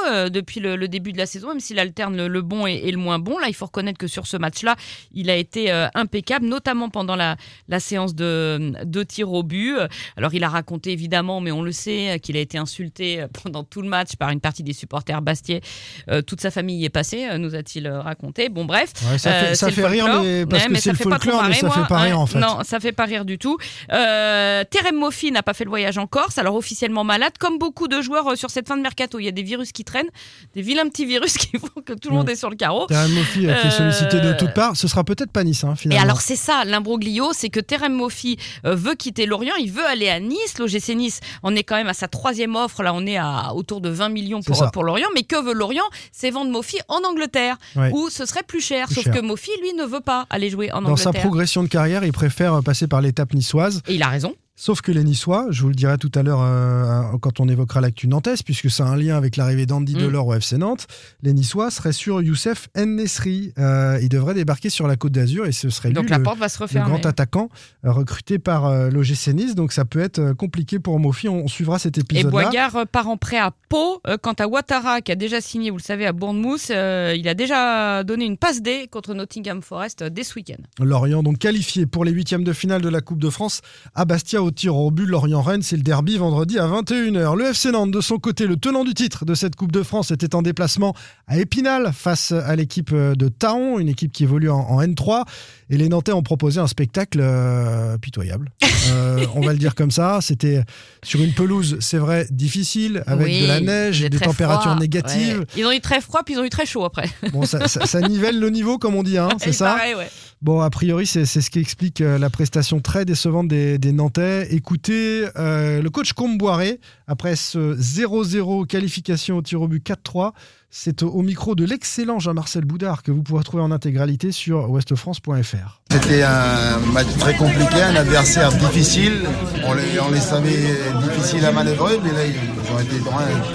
Euh, 0.07 0.29
depuis 0.29 0.59
le, 0.59 0.75
le 0.75 0.87
début 0.87 1.11
de 1.13 1.17
la 1.17 1.25
saison, 1.25 1.49
même 1.49 1.59
s'il 1.59 1.79
alterne 1.79 2.15
le, 2.15 2.27
le 2.27 2.41
bon 2.41 2.67
et, 2.67 2.73
et 2.85 2.91
le 2.91 2.97
moins 2.97 3.19
bon, 3.19 3.37
là, 3.39 3.47
il 3.47 3.53
faut 3.53 3.65
reconnaître 3.65 3.97
que 3.97 4.07
sur 4.07 4.27
ce 4.27 4.37
match-là, 4.37 4.75
il 5.13 5.29
a 5.29 5.35
été 5.35 5.71
euh, 5.71 5.87
impeccable, 5.95 6.45
notamment 6.45 6.89
pendant 6.89 7.15
la, 7.15 7.35
la 7.67 7.79
séance 7.79 8.15
de, 8.15 8.73
de 8.83 9.03
tir 9.03 9.31
au 9.31 9.43
but. 9.43 9.75
Alors, 10.17 10.33
il 10.33 10.43
a 10.43 10.49
raconté 10.49 10.91
évidemment, 10.91 11.41
mais 11.41 11.51
on 11.51 11.61
le 11.61 11.71
sait, 11.71 12.19
qu'il 12.21 12.37
a 12.37 12.39
été 12.39 12.57
insulté 12.57 13.21
euh, 13.21 13.27
pendant 13.43 13.63
tout 13.63 13.81
le 13.81 13.89
match 13.89 14.15
par 14.17 14.29
une 14.29 14.39
partie 14.41 14.63
des 14.63 14.73
supporters 14.73 15.21
bastiais. 15.21 15.61
Euh, 16.09 16.21
toute 16.21 16.41
sa 16.41 16.51
famille 16.51 16.79
y 16.81 16.85
est 16.85 16.89
passée, 16.89 17.27
nous 17.37 17.55
a-t-il 17.55 17.87
raconté. 17.87 18.49
Bon, 18.49 18.65
bref. 18.65 18.91
Ouais, 19.11 19.17
ça 19.17 19.31
fait, 19.31 19.55
ça 19.55 19.71
fait 19.71 19.85
rire, 19.87 20.05
mais 20.21 20.45
parce 20.45 20.63
Ouais, 20.63 20.69
que 20.69 20.75
c'est 20.75 20.81
ça 20.81 20.91
le 20.91 20.97
fait 20.97 21.03
pas 21.05 21.19
trop 21.19 21.31
folklore, 21.31 21.49
mais 21.49 21.55
ça 21.55 21.67
moi. 21.67 21.75
fait 21.75 21.87
pas 21.87 21.97
rire 21.99 22.15
Ouais, 22.17 22.21
en 22.21 22.25
fait. 22.25 22.39
Non, 22.39 22.59
ça 22.63 22.79
fait 22.79 22.91
pas 22.91 23.05
rire 23.05 23.25
du 23.25 23.37
tout. 23.37 23.57
Euh, 23.91 24.63
Terem 24.69 24.95
Moffi 24.95 25.31
n'a 25.31 25.43
pas 25.43 25.53
fait 25.53 25.63
le 25.63 25.69
voyage 25.69 25.97
en 25.97 26.07
Corse, 26.07 26.37
alors 26.37 26.55
officiellement 26.55 27.03
malade, 27.03 27.33
comme 27.39 27.57
beaucoup 27.57 27.87
de 27.87 28.01
joueurs 28.01 28.37
sur 28.37 28.49
cette 28.49 28.67
fin 28.67 28.77
de 28.77 28.81
mercato. 28.81 29.19
Il 29.19 29.25
y 29.25 29.27
a 29.27 29.31
des 29.31 29.43
virus 29.43 29.71
qui 29.71 29.78
traînent, 29.83 30.09
des 30.55 30.61
vilains 30.61 30.87
petits 30.89 31.05
virus 31.05 31.33
qui 31.37 31.57
font 31.57 31.81
que 31.85 31.93
tout 31.93 32.09
le 32.09 32.15
monde 32.15 32.27
Ouais. 32.27 32.33
est 32.33 32.37
sur 32.37 32.49
le 32.49 32.55
carreau. 32.55 32.85
Terem 32.87 33.11
Moffi 33.13 33.47
euh, 33.47 33.53
qui 33.61 33.67
est 33.67 33.71
sollicité 33.71 34.19
de 34.19 34.33
toutes 34.33 34.53
parts. 34.53 34.75
Ce 34.75 34.87
sera 34.87 35.03
peut-être 35.03 35.31
pas 35.31 35.43
Nice, 35.43 35.63
hein, 35.63 35.73
Et 35.73 35.77
finalement. 35.77 36.03
alors 36.03 36.21
c'est 36.21 36.35
ça, 36.35 36.63
l'imbroglio, 36.65 37.31
c'est 37.33 37.49
que 37.49 37.59
Terem 37.59 37.93
Moffi 37.93 38.37
euh, 38.65 38.75
veut 38.75 38.95
quitter 38.95 39.25
Lorient, 39.25 39.55
il 39.59 39.71
veut 39.71 39.85
aller 39.85 40.09
à 40.09 40.19
Nice. 40.19 40.57
L'OGC 40.59 40.95
Nice, 40.95 41.19
on 41.43 41.55
est 41.55 41.63
quand 41.63 41.75
même 41.75 41.87
à 41.87 41.93
sa 41.93 42.07
troisième 42.07 42.55
offre, 42.55 42.83
là 42.83 42.93
on 42.93 43.05
est 43.05 43.17
à 43.17 43.53
autour 43.53 43.81
de 43.81 43.89
20 43.89 44.09
millions 44.09 44.41
pour, 44.41 44.83
Lorient. 44.83 45.07
Mais 45.15 45.23
que 45.23 45.41
veut 45.43 45.53
Lorient? 45.53 45.83
C'est 46.11 46.31
vendre 46.31 46.51
Moffi 46.51 46.77
en 46.87 46.99
Angleterre, 47.09 47.57
Ouais. 47.75 47.91
où 47.93 48.09
ce 48.09 48.25
serait 48.25 48.43
plus 48.43 48.61
cher. 48.61 48.85
Plus 48.87 48.95
Sauf 48.95 49.03
cher. 49.05 49.13
que 49.13 49.19
Moffi, 49.19 49.51
lui, 49.61 49.73
ne 49.73 49.85
veut 49.85 50.01
pas 50.01 50.25
aller 50.29 50.49
jouer 50.49 50.71
en 50.71 50.81
Dans 50.81 50.95
sa 50.95 51.09
Angleterre. 51.09 51.21
progression 51.21 51.63
de 51.63 51.67
carrière, 51.67 52.03
il 52.03 52.11
préfère 52.11 52.61
passer 52.63 52.87
par 52.87 53.01
l'étape 53.01 53.33
niçoise. 53.33 53.81
Et 53.87 53.95
il 53.95 54.03
a 54.03 54.07
raison. 54.07 54.35
Sauf 54.61 54.81
que 54.81 54.91
les 54.91 55.05
Niçois, 55.05 55.47
je 55.51 55.61
vous 55.61 55.69
le 55.69 55.73
dirai 55.73 55.97
tout 55.97 56.11
à 56.15 56.21
l'heure 56.21 56.41
euh, 56.41 57.17
quand 57.21 57.39
on 57.39 57.47
évoquera 57.47 57.79
l'actu 57.79 58.09
nantaise, 58.09 58.43
puisque 58.43 58.69
ça 58.69 58.83
a 58.85 58.89
un 58.89 58.97
lien 58.97 59.15
avec 59.15 59.37
l'arrivée 59.37 59.65
d'Andy 59.65 59.95
Mm. 59.95 59.99
Delors 59.99 60.27
au 60.27 60.33
FC 60.33 60.57
Nantes, 60.57 60.85
les 61.23 61.31
Niçois 61.33 61.71
seraient 61.71 61.93
sur 61.93 62.21
Youssef 62.21 62.67
Nesri. 62.75 63.53
Euh, 63.57 63.97
il 64.01 64.09
devrait 64.09 64.33
débarquer 64.33 64.69
sur 64.69 64.85
la 64.85 64.97
Côte 64.97 65.13
d'Azur 65.13 65.45
et 65.45 65.53
ce 65.53 65.69
serait 65.69 65.91
Donc 65.91 66.03
lui 66.03 66.11
la 66.11 66.17
le, 66.17 66.23
porte 66.23 66.39
va 66.39 66.49
se 66.49 66.59
le 66.59 66.63
refermer. 66.65 66.89
grand 66.89 67.05
attaquant 67.05 67.47
euh, 67.85 67.91
recruté 67.93 68.37
par 68.37 68.65
euh, 68.65 68.89
l'OGC 68.89 69.27
Nice. 69.33 69.55
Donc 69.55 69.71
ça 69.71 69.85
peut 69.85 69.99
être 70.01 70.19
euh, 70.19 70.33
compliqué 70.33 70.77
pour 70.79 70.99
Mofi. 70.99 71.29
On, 71.29 71.45
on 71.45 71.47
suivra 71.47 71.79
cet 71.79 71.97
Et 71.97 72.01
épisode-là. 72.01 72.29
Boigard 72.29 72.75
euh, 72.75 72.83
part 72.85 73.07
en 73.07 73.15
prêt 73.15 73.37
à 73.39 73.51
Pau. 73.69 74.01
Quant 74.21 74.33
à 74.33 74.47
Ouattara, 74.47 75.01
qui 75.01 75.11
a 75.11 75.15
déjà 75.15 75.39
signé, 75.39 75.69
vous 75.69 75.77
le 75.77 75.81
savez, 75.83 76.05
à 76.05 76.11
Bournemouth, 76.11 76.69
il 76.69 77.27
a 77.27 77.33
déjà 77.33 78.03
donné 78.03 78.25
une 78.25 78.37
passe 78.37 78.61
D 78.61 78.87
contre 78.91 79.13
Nottingham 79.13 79.61
Forest 79.61 80.03
dès 80.03 80.23
ce 80.23 80.35
week-end. 80.35 80.61
Lorient 80.83 81.21
donc 81.23 81.37
qualifié 81.37 81.85
pour 81.85 82.03
les 82.03 82.11
huitièmes 82.11 82.43
de 82.43 82.51
finale 82.51 82.81
de 82.81 82.89
la 82.89 83.01
Coupe 83.01 83.19
de 83.19 83.29
France 83.29 83.61
à 83.93 84.05
Bastia 84.05 84.41
au 84.41 84.48
tir 84.51 84.75
au 84.75 84.91
but. 84.91 85.05
Lorient-Rennes, 85.05 85.61
c'est 85.61 85.77
le 85.77 85.83
derby 85.83 86.17
vendredi 86.17 86.59
à 86.59 86.67
21h. 86.67 87.35
Le 87.35 87.45
FC 87.45 87.71
Nantes, 87.71 87.91
de 87.91 88.01
son 88.01 88.17
côté, 88.17 88.47
le 88.47 88.57
tenant 88.57 88.83
du 88.83 88.93
titre 88.93 89.25
de 89.25 89.33
cette 89.33 89.55
Coupe 89.55 89.71
de 89.71 89.83
France, 89.83 90.11
était 90.11 90.35
en 90.35 90.41
déplacement 90.41 90.93
à 91.27 91.37
Épinal 91.37 91.91
face 91.93 92.31
à 92.31 92.55
l'équipe 92.55 92.93
de 92.93 93.27
Taon, 93.27 93.79
une 93.79 93.89
équipe 93.89 94.11
qui 94.11 94.23
évolue 94.23 94.49
en 94.49 94.81
N3. 94.81 95.25
Et 95.69 95.77
les 95.77 95.87
Nantais 95.89 96.11
ont 96.13 96.23
proposé 96.23 96.59
un 96.59 96.67
spectacle 96.67 97.19
euh, 97.21 97.97
pitoyable. 97.97 98.51
Euh, 98.91 99.25
on 99.35 99.41
va 99.41 99.51
le 99.51 99.59
dire 99.59 99.75
comme 99.75 99.91
ça. 99.91 100.19
C'était 100.21 100.63
sur 101.03 101.21
une 101.21 101.33
pelouse, 101.33 101.77
c'est 101.81 101.97
vrai, 101.97 102.25
difficile, 102.31 103.03
avec 103.07 103.27
Oui, 103.27 103.41
de 103.41 103.45
la 103.47 103.59
neige, 103.59 103.99
des 103.99 104.17
températures 104.17 104.71
froid, 104.71 104.79
négatives. 104.79 105.39
ouais. 105.39 105.45
Ils 105.57 105.65
ont 105.65 105.71
eu 105.73 105.81
très 105.81 105.99
froid, 105.99 106.21
puis 106.25 106.33
ils 106.35 106.39
ont 106.39 106.45
eu 106.45 106.49
très 106.49 106.65
chaud 106.65 106.85
après. 106.85 107.07
Bon, 107.33 107.43
ça, 107.45 107.67
ça- 107.67 107.85
ça 107.85 107.99
nivelle 108.01 108.39
le 108.39 108.49
niveau, 108.49 108.77
comme 108.79 108.95
on 108.95 109.03
dit, 109.03 109.17
hein, 109.17 109.27
c'est 109.37 109.51
ça 109.51 109.73
paraît, 109.73 109.95
ouais. 109.95 110.07
Bon, 110.41 110.61
a 110.61 110.69
priori, 110.69 111.05
c'est 111.05 111.25
ce 111.25 111.49
qui 111.49 111.59
explique 111.59 111.99
euh, 111.99 112.17
la 112.17 112.29
prestation 112.29 112.79
très 112.79 113.03
décevante 113.03 113.49
des, 113.49 113.77
des 113.77 113.91
Nantais. 113.91 114.47
Écoutez, 114.55 115.25
euh, 115.37 115.81
le 115.81 115.89
coach 115.89 116.13
Comboiré, 116.13 116.79
après 117.05 117.35
ce 117.35 117.75
0-0 117.75 118.65
qualification 118.65 119.35
au 119.37 119.41
tir 119.41 119.61
au 119.61 119.67
but 119.67 119.85
4-3, 119.85 120.31
c'est 120.71 121.01
au, 121.01 121.21
micro 121.23 121.55
de 121.55 121.65
l'excellent 121.65 122.19
Jean-Marcel 122.19 122.63
Boudard 122.63 123.01
que 123.01 123.11
vous 123.11 123.23
pourrez 123.23 123.43
trouver 123.43 123.63
en 123.63 123.71
intégralité 123.71 124.31
sur 124.31 124.69
ouestfrance.fr. 124.69 125.81
C'était 125.91 126.21
un 126.21 126.77
match 126.93 127.07
très 127.17 127.35
compliqué, 127.35 127.81
un 127.81 127.95
adversaire 127.95 128.51
difficile. 128.51 129.23
On 129.65 129.73
les, 129.73 129.83
les 130.13 130.21
savait 130.21 130.75
difficiles 131.01 131.43
à 131.45 131.51
manœuvrer, 131.51 131.99
mais 132.03 132.11
là, 132.11 132.19
ils 132.25 132.71
ont 132.71 132.79
été 132.79 132.97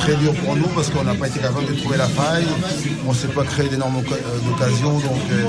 très 0.00 0.16
durs 0.16 0.34
pour 0.34 0.56
nous 0.56 0.66
parce 0.74 0.90
qu'on 0.90 1.04
n'a 1.04 1.14
pas 1.14 1.28
été 1.28 1.38
capable 1.38 1.66
de 1.66 1.74
trouver 1.74 1.98
la 1.98 2.08
faille. 2.08 2.46
On 3.06 3.10
ne 3.10 3.16
s'est 3.16 3.28
pas 3.28 3.44
créé 3.44 3.68
d'énormes 3.68 3.98
euh, 3.98 4.52
occasions, 4.52 4.94
donc 4.94 5.22
euh, 5.30 5.44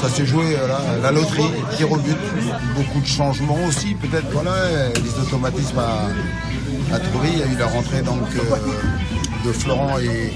ça 0.00 0.08
s'est 0.08 0.24
joué 0.24 0.56
euh, 0.56 0.66
là, 0.66 0.80
la 1.02 1.12
loterie, 1.12 1.50
tir 1.76 1.92
au 1.92 1.98
but. 1.98 2.16
Beaucoup 2.74 3.00
de 3.00 3.06
changements 3.06 3.62
aussi, 3.66 3.94
peut-être, 3.96 4.30
voilà, 4.30 4.88
des 4.88 5.20
automatismes 5.20 5.78
à, 5.78 6.94
à 6.94 6.98
trouver. 7.00 7.28
Il 7.34 7.38
y 7.38 7.42
a 7.42 7.46
eu 7.46 7.56
la 7.58 7.66
rentrée 7.66 8.00
donc, 8.00 8.22
de 9.44 9.52
Florent 9.52 9.98
et 9.98 10.32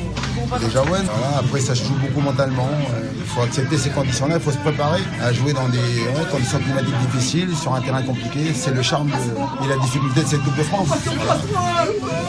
de 0.60 0.70
Jaouen. 0.70 1.02
Voilà, 1.04 1.38
après, 1.38 1.60
ça 1.60 1.74
se 1.74 1.84
joue 1.84 1.94
beaucoup 1.94 2.20
mentalement. 2.20 2.68
Euh, 2.94 3.10
Il 3.18 3.24
faut 3.26 3.42
accepter 3.42 3.76
ces 3.76 3.90
conditions-là, 3.90 4.36
il 4.36 4.40
faut 4.40 4.52
se 4.52 4.56
préparer 4.58 5.02
à 5.22 5.32
jouer 5.32 5.52
dans 5.52 5.68
des 5.68 5.78
ouais, 5.78 6.26
conditions 6.30 6.58
climatiques 6.58 6.94
difficiles, 7.10 7.54
sur 7.60 7.74
un 7.74 7.80
terrain 7.82 8.02
compliqué. 8.02 8.52
C'est 8.54 8.72
le 8.72 8.82
charme 8.82 9.08
de- 9.08 9.64
et 9.64 9.68
la 9.68 9.76
difficulté 9.78 10.22
de 10.22 10.26
cette 10.26 10.42
Coupe 10.42 10.56
de 10.56 10.62
France. 10.62 10.88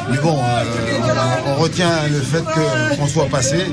Mais 0.09 0.17
bon, 0.17 0.37
euh, 0.43 0.63
on, 1.45 1.51
on 1.51 1.55
retient 1.55 1.91
le 2.11 2.19
fait 2.19 2.43
qu'on 2.97 3.07
soit 3.07 3.27
passé. 3.27 3.65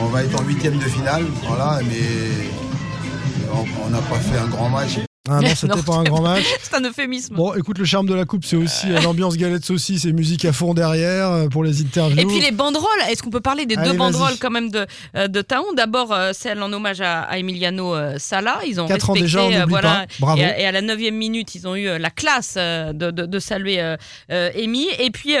On 0.00 0.06
va 0.06 0.22
être 0.22 0.40
en 0.40 0.44
huitième 0.44 0.78
de 0.78 0.84
finale, 0.84 1.24
voilà, 1.48 1.80
mais 1.82 3.56
on 3.84 3.90
n'a 3.90 3.98
pas 3.98 4.16
fait 4.16 4.38
un 4.38 4.46
grand 4.48 4.68
match. 4.68 4.98
Ah 5.28 5.40
non, 5.40 5.48
c'était 5.56 5.82
pas 5.82 5.94
un 5.96 6.04
grand 6.04 6.22
match. 6.22 6.44
C'est 6.62 6.74
un 6.74 6.84
euphémisme. 6.84 7.34
Bon, 7.36 7.54
écoute, 7.54 7.78
le 7.78 7.84
charme 7.84 8.06
de 8.06 8.14
la 8.14 8.24
coupe, 8.24 8.44
c'est 8.44 8.56
aussi 8.56 8.90
euh, 8.90 9.00
l'ambiance 9.00 9.36
galette 9.36 9.64
saucisse 9.64 10.04
et 10.04 10.12
musique 10.12 10.44
à 10.44 10.52
fond 10.52 10.74
derrière 10.74 11.30
euh, 11.30 11.48
pour 11.48 11.64
les 11.64 11.80
interviews. 11.82 12.18
Et 12.20 12.24
puis 12.26 12.40
les 12.40 12.50
banderoles, 12.52 12.88
est-ce 13.10 13.22
qu'on 13.22 13.30
peut 13.30 13.40
parler 13.40 13.66
des 13.66 13.76
Allez, 13.76 13.90
deux 13.90 13.96
banderoles 13.96 14.36
quand 14.40 14.50
même 14.50 14.70
de, 14.70 14.86
euh, 15.16 15.28
de 15.28 15.40
Taon 15.42 15.72
D'abord, 15.76 16.14
celle 16.32 16.62
en 16.62 16.72
hommage 16.72 17.00
à, 17.00 17.20
à 17.22 17.38
Emiliano 17.38 17.94
Sala. 18.18 18.58
Ils 18.66 18.80
ont 18.80 18.86
Quatre 18.86 19.10
ans 19.10 19.14
déjà, 19.14 19.42
on 19.44 19.66
voilà, 19.66 19.90
pas. 19.90 20.06
Bravo. 20.20 20.40
Et 20.40 20.44
à, 20.44 20.60
et 20.60 20.66
à 20.66 20.72
la 20.72 20.82
neuvième 20.82 21.16
minute, 21.16 21.54
ils 21.54 21.66
ont 21.68 21.76
eu 21.76 21.86
la 21.98 22.10
classe 22.10 22.54
de, 22.56 22.92
de- 23.10 23.26
de 23.26 23.38
saluer 23.38 23.80
euh, 23.80 23.96
euh, 24.30 24.50
Amy. 24.56 24.86
Et 24.98 25.10
puis, 25.10 25.34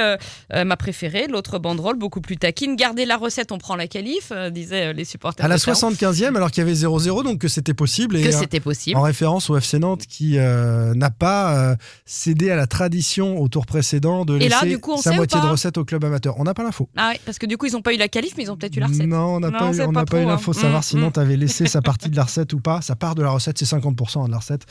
ma 0.52 0.76
préférée, 0.76 1.26
l'autre 1.28 1.58
banderole, 1.58 1.96
beaucoup 1.96 2.20
plus 2.20 2.36
taquine. 2.36 2.76
Gardez 2.76 3.04
la 3.06 3.16
recette, 3.16 3.52
on 3.52 3.58
prend 3.58 3.76
la 3.76 3.86
qualif, 3.86 4.32
disaient 4.50 4.92
les 4.92 5.04
supporters 5.04 5.44
à 5.44 5.48
la 5.48 5.56
de 5.56 5.60
Taon. 5.62 5.72
75e, 5.74 6.34
alors 6.36 6.50
qu'il 6.50 6.62
y 6.62 6.66
avait 6.66 6.74
0-0, 6.76 7.24
donc 7.24 7.38
que 7.38 7.48
c'était 7.48 7.74
possible. 7.74 8.16
Et, 8.16 8.22
Que 8.24 8.32
c'était 8.32 8.60
possible. 8.60 8.96
en 8.98 9.02
référence 9.02 9.48
au 9.50 9.56
FC 9.56 9.75
Nantes 9.78 10.06
qui 10.06 10.38
euh, 10.38 10.94
n'a 10.94 11.10
pas 11.10 11.56
euh, 11.56 11.76
cédé 12.04 12.50
à 12.50 12.56
la 12.56 12.66
tradition 12.66 13.40
au 13.40 13.48
tour 13.48 13.66
précédent 13.66 14.24
de 14.24 14.34
là, 14.34 14.40
laisser 14.40 14.66
du 14.68 14.78
coup, 14.78 14.92
on 14.92 14.96
sa 14.96 15.12
moitié 15.12 15.40
de 15.40 15.46
recette 15.46 15.78
au 15.78 15.84
club 15.84 16.04
amateur. 16.04 16.38
On 16.38 16.44
n'a 16.44 16.54
pas 16.54 16.62
l'info. 16.62 16.88
Ah 16.96 17.10
ouais, 17.10 17.20
parce 17.24 17.38
que 17.38 17.46
du 17.46 17.56
coup, 17.56 17.66
ils 17.66 17.72
n'ont 17.72 17.82
pas 17.82 17.94
eu 17.94 17.96
la 17.98 18.08
qualif, 18.08 18.34
mais 18.36 18.44
ils 18.44 18.50
ont 18.50 18.56
peut-être 18.56 18.76
eu 18.76 18.80
la 18.80 18.86
recette. 18.86 19.06
Non, 19.06 19.36
on 19.36 19.40
n'a 19.40 19.50
pas, 19.50 19.72
eu- 19.72 19.82
on 19.82 19.92
pas 19.92 20.04
l'info 20.24 20.52
de 20.52 20.58
hein. 20.58 20.60
savoir 20.60 20.80
Mm, 20.80 20.82
si. 20.82 20.96
Nantes 20.96 21.18
avait 21.18 21.36
laissé 21.36 21.66
sa 21.66 21.82
partie 21.82 22.08
de 22.08 22.16
la 22.16 22.24
recette 22.24 22.52
ou 22.52 22.60
pas. 22.60 22.80
Sa 22.80 22.96
part 22.96 23.14
de 23.14 23.22
la 23.22 23.30
recette, 23.30 23.58
c'est 23.58 23.64
50% 23.64 24.22
hein, 24.22 24.26
de 24.26 24.32
la 24.32 24.38
recette. 24.38 24.66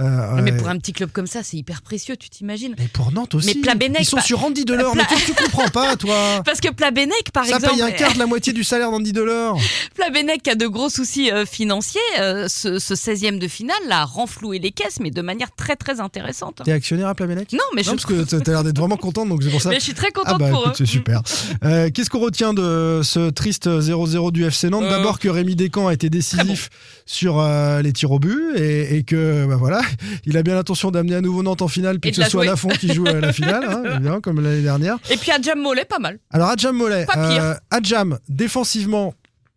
Euh, 0.00 0.40
Mais 0.42 0.52
pour 0.52 0.68
un 0.68 0.78
petit 0.78 0.92
club 0.92 1.10
comme 1.12 1.26
ça, 1.26 1.42
c'est 1.42 1.56
hyper 1.56 1.82
précieux, 1.82 2.16
tu 2.16 2.28
t'imagines 2.30 2.74
Mais 2.78 2.88
pour 2.88 3.12
Nantes 3.12 3.34
aussi. 3.34 3.46
Mais 3.54 3.60
Plabennec, 3.60 4.00
Ils 4.00 4.04
sont 4.04 4.20
sur 4.20 4.44
Andy 4.44 4.64
Delors. 4.64 4.92
Pla- 4.92 5.06
Mais 5.10 5.16
tu 5.24 5.32
comprends 5.34 5.68
pas, 5.68 5.96
toi 5.96 6.42
Parce 6.44 6.60
que 6.60 6.70
Plabennec, 6.70 7.30
par 7.32 7.44
Ça 7.46 7.56
exemple, 7.56 7.74
paye 7.74 7.82
un 7.82 7.90
quart 7.90 8.14
de 8.14 8.18
la 8.18 8.26
moitié 8.26 8.52
du 8.52 8.64
salaire 8.64 8.90
d'Andy 8.90 9.12
Delors. 9.12 9.58
Plabennec 9.94 10.46
a 10.48 10.54
de 10.54 10.66
gros 10.66 10.88
soucis 10.88 11.30
euh, 11.30 11.44
financiers. 11.46 12.00
euh, 12.20 12.46
ce, 12.48 12.78
ce 12.78 12.94
16e 12.94 13.38
de 13.38 13.48
finale 13.48 13.76
l'a 13.88 14.04
renfloué 14.04 14.58
les 14.58 14.70
caisses, 14.70 15.00
mais 15.00 15.10
de 15.10 15.22
manière 15.22 15.50
très 15.54 15.76
très 15.76 16.00
intéressante. 16.00 16.62
T'es 16.64 16.72
actionnaire 16.72 17.08
à 17.08 17.14
Plabennec 17.14 17.52
Non, 17.52 17.58
mais 17.74 17.82
je, 17.82 17.90
Non, 17.90 17.96
parce 17.96 18.06
que 18.06 18.22
t'as 18.24 18.50
l'air 18.52 18.64
d'être 18.64 18.78
vraiment 18.78 18.96
contente, 18.96 19.28
donc 19.28 19.42
c'est 19.42 19.50
pour 19.50 19.62
ça. 19.62 19.70
mais 19.70 19.76
je 19.76 19.84
suis 19.84 19.94
très 19.94 20.10
contente 20.12 20.34
Ah 20.36 20.38
bah 20.38 20.50
pour 20.50 20.60
écoute, 20.62 20.72
eux. 20.72 20.76
c'est 20.78 20.86
super. 20.86 21.22
Qu'est-ce 21.62 22.10
qu'on 22.10 22.20
retient 22.20 22.54
de 22.54 23.00
ce 23.02 23.30
triste 23.30 23.66
0-0 23.68 24.32
du 24.32 24.44
FC 24.44 24.70
Nantes? 24.70 24.88
D'abord 24.88 25.18
que 25.18 25.28
Rémi 25.28 25.56
Descamps 25.56 25.88
a 25.88 25.94
été 25.94 26.08
décisif 26.10 26.70
sur 27.06 27.42
les 27.82 27.92
tirs 27.92 28.10
au 28.12 28.18
but 28.18 28.56
et, 28.56 28.96
et 28.96 29.02
que 29.02 29.46
bah 29.46 29.56
voilà, 29.56 29.80
il 30.24 30.36
a 30.36 30.42
bien 30.42 30.54
l'intention 30.54 30.90
d'amener 30.90 31.14
à 31.16 31.20
nouveau 31.20 31.42
Nantes 31.42 31.62
en 31.62 31.68
finale 31.68 32.00
puis 32.00 32.10
que 32.12 32.22
ce 32.22 32.30
soit. 32.30 32.44
Lafont 32.44 32.68
qui 32.68 32.92
joue 32.92 33.06
à 33.06 33.14
la 33.14 33.32
finale, 33.32 33.64
hein, 34.06 34.20
comme 34.22 34.40
l'année 34.40 34.62
dernière. 34.62 34.96
Et 35.10 35.16
puis 35.16 35.30
Adjam 35.30 35.60
Mollet, 35.60 35.84
pas 35.84 35.98
mal. 35.98 36.18
Alors 36.30 36.48
Adjam 36.48 36.76
Mollet, 36.76 37.06
Pas 37.06 37.12
pire. 37.28 37.42
euh, 37.42 37.54
Adjam 37.70 38.18
défensivement 38.28 39.14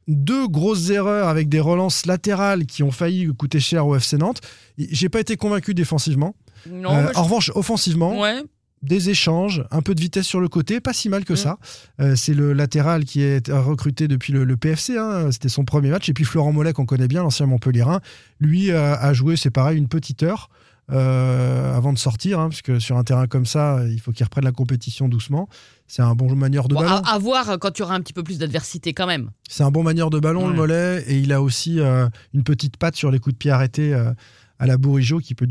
deux 0.07 0.47
grosses 0.47 0.89
erreurs 0.89 1.27
avec 1.27 1.47
des 1.47 1.59
relances 1.59 2.05
latérales 2.05 2.65
qui 2.65 2.83
ont 2.83 2.91
failli 2.91 3.27
coûter 3.37 3.59
cher 3.59 3.85
au 3.87 3.95
FC 3.95 4.17
Nantes. 4.17 4.41
J'ai 4.77 5.09
pas 5.09 5.19
été 5.19 5.37
convaincu 5.37 5.73
défensivement. 5.73 6.35
Non, 6.69 6.91
Euh, 6.95 7.07
je- 7.13 7.17
En 7.19 7.23
revanche, 7.23 7.51
offensivement, 7.55 8.19
ouais. 8.19 8.41
Des 8.81 9.09
échanges, 9.09 9.63
un 9.71 9.81
peu 9.81 9.93
de 9.95 10.01
vitesse 10.01 10.25
sur 10.25 10.39
le 10.39 10.47
côté, 10.47 10.79
pas 10.79 10.93
si 10.93 11.07
mal 11.09 11.23
que 11.25 11.33
Mm. 11.33 11.37
ça. 11.37 11.57
Euh, 11.99 12.15
c'est 12.15 12.33
le 12.33 12.53
latéral 12.53 13.05
qui 13.05 13.21
est 13.21 13.49
recruté 13.51 14.07
depuis 14.07 14.33
le, 14.33 14.43
le 14.43 14.57
PFC, 14.57 14.97
hein, 14.97 15.31
c'était 15.31 15.49
son 15.49 15.65
premier 15.65 15.89
match. 15.89 16.09
Et 16.09 16.13
puis 16.13 16.23
Florent 16.25 16.51
Mollet, 16.51 16.73
qu'on 16.73 16.85
connaît 16.85 17.07
bien, 17.07 17.21
l'ancien 17.23 17.45
Montpellierin, 17.45 18.01
lui 18.39 18.71
a 18.71 19.13
joué, 19.13 19.35
c'est 19.35 19.51
pareil, 19.51 19.77
une 19.77 19.87
petite 19.87 20.23
heure 20.23 20.49
euh, 20.91 21.75
avant 21.77 21.93
de 21.93 21.97
sortir, 21.97 22.39
hein, 22.39 22.49
parce 22.49 22.61
que 22.61 22.79
sur 22.79 22.97
un 22.97 23.03
terrain 23.03 23.27
comme 23.27 23.45
ça, 23.45 23.79
il 23.87 23.99
faut 24.01 24.11
qu'il 24.11 24.23
reprenne 24.25 24.43
la 24.43 24.51
compétition 24.51 25.07
doucement. 25.07 25.47
C'est 25.87 26.01
un 26.01 26.15
bon 26.15 26.33
manière 26.35 26.67
de 26.67 26.73
Bon, 26.73 26.81
ballon. 26.81 26.95
à, 27.05 27.13
à 27.13 27.17
voir 27.19 27.57
quand 27.59 27.71
tu 27.71 27.81
auras 27.83 27.95
un 27.95 28.01
petit 28.01 28.13
peu 28.13 28.23
plus 28.23 28.39
d'adversité 28.39 28.93
quand 28.93 29.07
même. 29.07 29.29
C'est 29.47 29.63
un 29.63 29.71
bon 29.71 29.83
manière 29.83 30.09
de 30.09 30.19
ballon, 30.19 30.47
le 30.49 30.53
mollet, 30.55 31.03
et 31.07 31.17
il 31.19 31.31
a 31.33 31.41
aussi 31.41 31.79
euh, 31.79 32.09
une 32.33 32.43
petite 32.43 32.77
patte 32.77 32.95
sur 32.95 33.11
les 33.11 33.19
coups 33.19 33.35
de 33.35 33.37
pied 33.37 33.51
arrêtés 33.51 33.93
à 34.61 34.67
la 34.67 34.77
Bourigeau 34.77 35.17
qui 35.17 35.33
peut, 35.33 35.47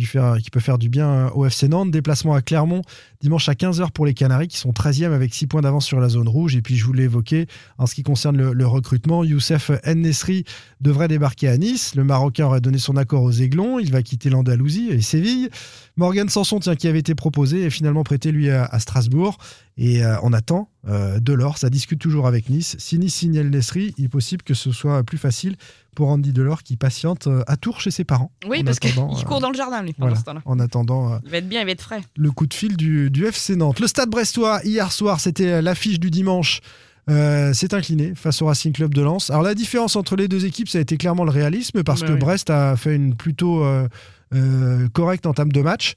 faire, 0.60 0.78
du 0.78 0.88
bien 0.88 1.30
au 1.34 1.44
FC 1.44 1.66
Nantes. 1.66 1.90
Déplacement 1.90 2.32
à 2.32 2.42
Clermont 2.42 2.82
dimanche 3.20 3.48
à 3.48 3.54
15h 3.54 3.90
pour 3.90 4.06
les 4.06 4.14
Canaries 4.14 4.46
qui 4.46 4.56
sont 4.56 4.70
13e 4.70 5.12
avec 5.12 5.34
6 5.34 5.48
points 5.48 5.62
d'avance 5.62 5.84
sur 5.84 5.98
la 5.98 6.08
zone 6.08 6.28
rouge. 6.28 6.54
Et 6.54 6.62
puis 6.62 6.76
je 6.76 6.84
vous 6.84 6.92
l'ai 6.92 7.02
évoqué, 7.02 7.48
en 7.78 7.86
ce 7.86 7.96
qui 7.96 8.04
concerne 8.04 8.52
le, 8.52 8.66
recrutement, 8.68 9.24
Youssef 9.24 9.72
Nesri 9.84 10.44
devrait 10.80 11.08
débarquer 11.08 11.48
à 11.48 11.58
Nice. 11.58 11.96
Le 11.96 12.04
Marocain 12.04 12.46
aurait 12.46 12.60
donné 12.60 12.78
son 12.78 12.96
accord 12.96 13.24
aux 13.24 13.32
Aiglons. 13.32 13.80
Il 13.80 13.90
va 13.90 14.00
quitter 14.04 14.30
l'Andalousie 14.30 14.90
et 14.90 15.00
Séville. 15.00 15.50
Morgan 15.96 16.28
Sanson, 16.28 16.60
tiens, 16.60 16.76
qui 16.76 16.86
avait 16.86 17.00
été 17.00 17.16
proposé, 17.16 17.64
est 17.64 17.70
finalement 17.70 18.04
prêté 18.04 18.30
lui 18.30 18.48
à, 18.48 18.78
Strasbourg. 18.78 19.38
Et 19.76 20.04
euh, 20.04 20.16
on 20.22 20.32
attend 20.32 20.70
euh, 20.88 21.18
Delors. 21.18 21.58
Ça 21.58 21.68
discute 21.68 21.98
toujours 21.98 22.28
avec 22.28 22.48
Nice. 22.48 22.76
Si 22.78 22.96
Nice 22.96 23.16
signe 23.16 23.34
El 23.34 23.50
Nesri, 23.50 23.92
il 23.98 24.04
est 24.04 24.08
possible 24.08 24.44
que 24.44 24.54
ce 24.54 24.70
soit 24.70 25.02
plus 25.02 25.18
facile 25.18 25.56
pour 26.00 26.08
Andy 26.08 26.32
Delors 26.32 26.62
qui 26.62 26.78
patiente 26.78 27.26
euh, 27.26 27.42
à 27.46 27.58
Tours 27.58 27.82
chez 27.82 27.90
ses 27.90 28.04
parents. 28.04 28.32
Oui, 28.48 28.64
parce 28.64 28.78
qu'il 28.78 28.92
attendant, 28.92 29.14
court 29.26 29.36
euh, 29.36 29.40
dans 29.40 29.50
le 29.50 29.54
jardin, 29.54 29.82
lui, 29.82 29.94
voilà, 29.98 30.16
ce 30.16 30.22
en 30.46 30.58
attendant 30.58 31.12
euh, 31.12 31.18
Il 31.26 31.30
va 31.30 31.36
être 31.36 31.48
bien, 31.48 31.60
il 31.60 31.66
va 31.66 31.72
être 31.72 31.82
frais. 31.82 32.00
le 32.16 32.30
coup 32.30 32.46
de 32.46 32.54
fil 32.54 32.74
du, 32.74 33.10
du 33.10 33.26
FC 33.26 33.54
Nantes. 33.54 33.80
Le 33.80 33.86
stade 33.86 34.08
brestois, 34.08 34.62
hier 34.64 34.92
soir, 34.92 35.20
c'était 35.20 35.60
l'affiche 35.60 36.00
du 36.00 36.10
dimanche. 36.10 36.62
Euh, 37.10 37.52
s'est 37.52 37.74
incliné 37.74 38.14
face 38.14 38.40
au 38.40 38.46
Racing 38.46 38.72
Club 38.72 38.94
de 38.94 39.02
Lens. 39.02 39.28
Alors 39.28 39.42
la 39.42 39.54
différence 39.54 39.94
entre 39.94 40.16
les 40.16 40.26
deux 40.26 40.46
équipes, 40.46 40.70
ça 40.70 40.78
a 40.78 40.80
été 40.80 40.96
clairement 40.96 41.24
le 41.24 41.30
réalisme 41.32 41.82
parce 41.82 42.00
Bah 42.00 42.06
que 42.06 42.12
oui. 42.14 42.18
Brest 42.18 42.48
a 42.48 42.76
fait 42.76 42.94
une 42.96 43.14
plutôt 43.14 43.62
euh, 43.62 43.86
euh, 44.32 44.88
correcte 44.94 45.26
entame 45.26 45.52
de 45.52 45.60
match. 45.60 45.94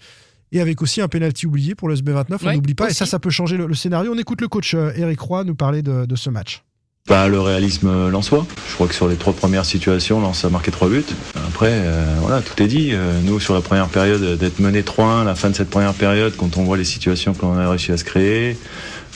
Et 0.51 0.59
avec 0.59 0.81
aussi 0.81 0.99
un 0.99 1.07
penalty 1.07 1.47
oublié 1.47 1.75
pour 1.75 1.87
le 1.87 1.95
SB29, 1.95 2.37
on 2.43 2.53
n'oublie 2.53 2.73
pas. 2.75 2.89
Et 2.89 2.93
ça, 2.93 3.05
ça 3.05 3.19
peut 3.19 3.29
changer 3.29 3.55
le, 3.55 3.67
le 3.67 3.73
scénario. 3.73 4.11
On 4.13 4.17
écoute 4.17 4.41
le 4.41 4.49
coach 4.49 4.73
euh, 4.73 4.91
Eric 4.97 5.19
Roy 5.21 5.45
nous 5.45 5.55
parler 5.55 5.81
de, 5.81 6.05
de 6.05 6.15
ce 6.15 6.29
match. 6.29 6.63
Pas 7.05 7.27
le 7.27 7.41
réalisme 7.41 8.09
lensois. 8.09 8.47
Je 8.69 8.75
crois 8.75 8.87
que 8.87 8.95
sur 8.95 9.09
les 9.09 9.17
trois 9.17 9.33
premières 9.33 9.65
situations, 9.65 10.21
Lens 10.21 10.45
a 10.45 10.49
marqué 10.49 10.71
trois 10.71 10.87
buts. 10.87 11.03
Après, 11.35 11.69
euh, 11.69 12.05
voilà, 12.21 12.41
tout 12.41 12.63
est 12.63 12.67
dit. 12.67 12.91
Euh, 12.93 13.19
nous, 13.25 13.41
sur 13.41 13.53
la 13.53 13.59
première 13.59 13.89
période, 13.89 14.37
d'être 14.37 14.59
mené 14.59 14.83
3-1, 14.83 15.25
la 15.25 15.35
fin 15.35 15.49
de 15.49 15.55
cette 15.55 15.69
première 15.69 15.95
période, 15.95 16.33
quand 16.37 16.55
on 16.55 16.63
voit 16.63 16.77
les 16.77 16.85
situations 16.85 17.33
que 17.33 17.41
l'on 17.41 17.57
a 17.57 17.69
réussi 17.69 17.91
à 17.91 17.97
se 17.97 18.05
créer, 18.05 18.55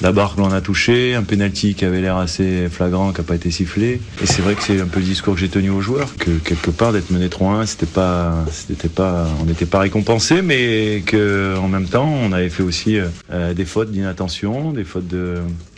la 0.01 0.11
barre 0.11 0.35
que 0.35 0.41
l'on 0.41 0.51
a 0.51 0.59
touchée, 0.59 1.15
un 1.15 1.23
penalty 1.23 1.75
qui 1.75 1.85
avait 1.85 2.01
l'air 2.01 2.17
assez 2.17 2.67
flagrant, 2.69 3.13
qui 3.13 3.21
n'a 3.21 3.23
pas 3.23 3.35
été 3.35 3.51
sifflé. 3.51 4.01
Et 4.21 4.25
c'est 4.25 4.41
vrai 4.41 4.55
que 4.55 4.63
c'est 4.63 4.81
un 4.81 4.87
peu 4.87 4.99
le 4.99 5.05
discours 5.05 5.35
que 5.35 5.39
j'ai 5.39 5.47
tenu 5.47 5.69
aux 5.69 5.79
joueurs, 5.79 6.13
que 6.17 6.31
quelque 6.31 6.71
part 6.71 6.91
d'être 6.91 7.09
mené 7.09 7.29
3-1, 7.29 7.67
c'était 7.67 7.85
pas, 7.85 8.43
c'était 8.51 8.89
pas, 8.89 9.29
on 9.41 9.45
n'était 9.45 9.65
pas 9.65 9.79
récompensé, 9.79 10.41
mais 10.41 11.03
que 11.05 11.55
en 11.57 11.69
même 11.69 11.87
temps, 11.87 12.09
on 12.09 12.33
avait 12.33 12.49
fait 12.49 12.63
aussi 12.63 12.99
euh, 13.31 13.53
des 13.53 13.65
fautes 13.65 13.91
d'inattention, 13.91 14.73
des 14.73 14.83
fautes 14.83 15.07
de, 15.07 15.37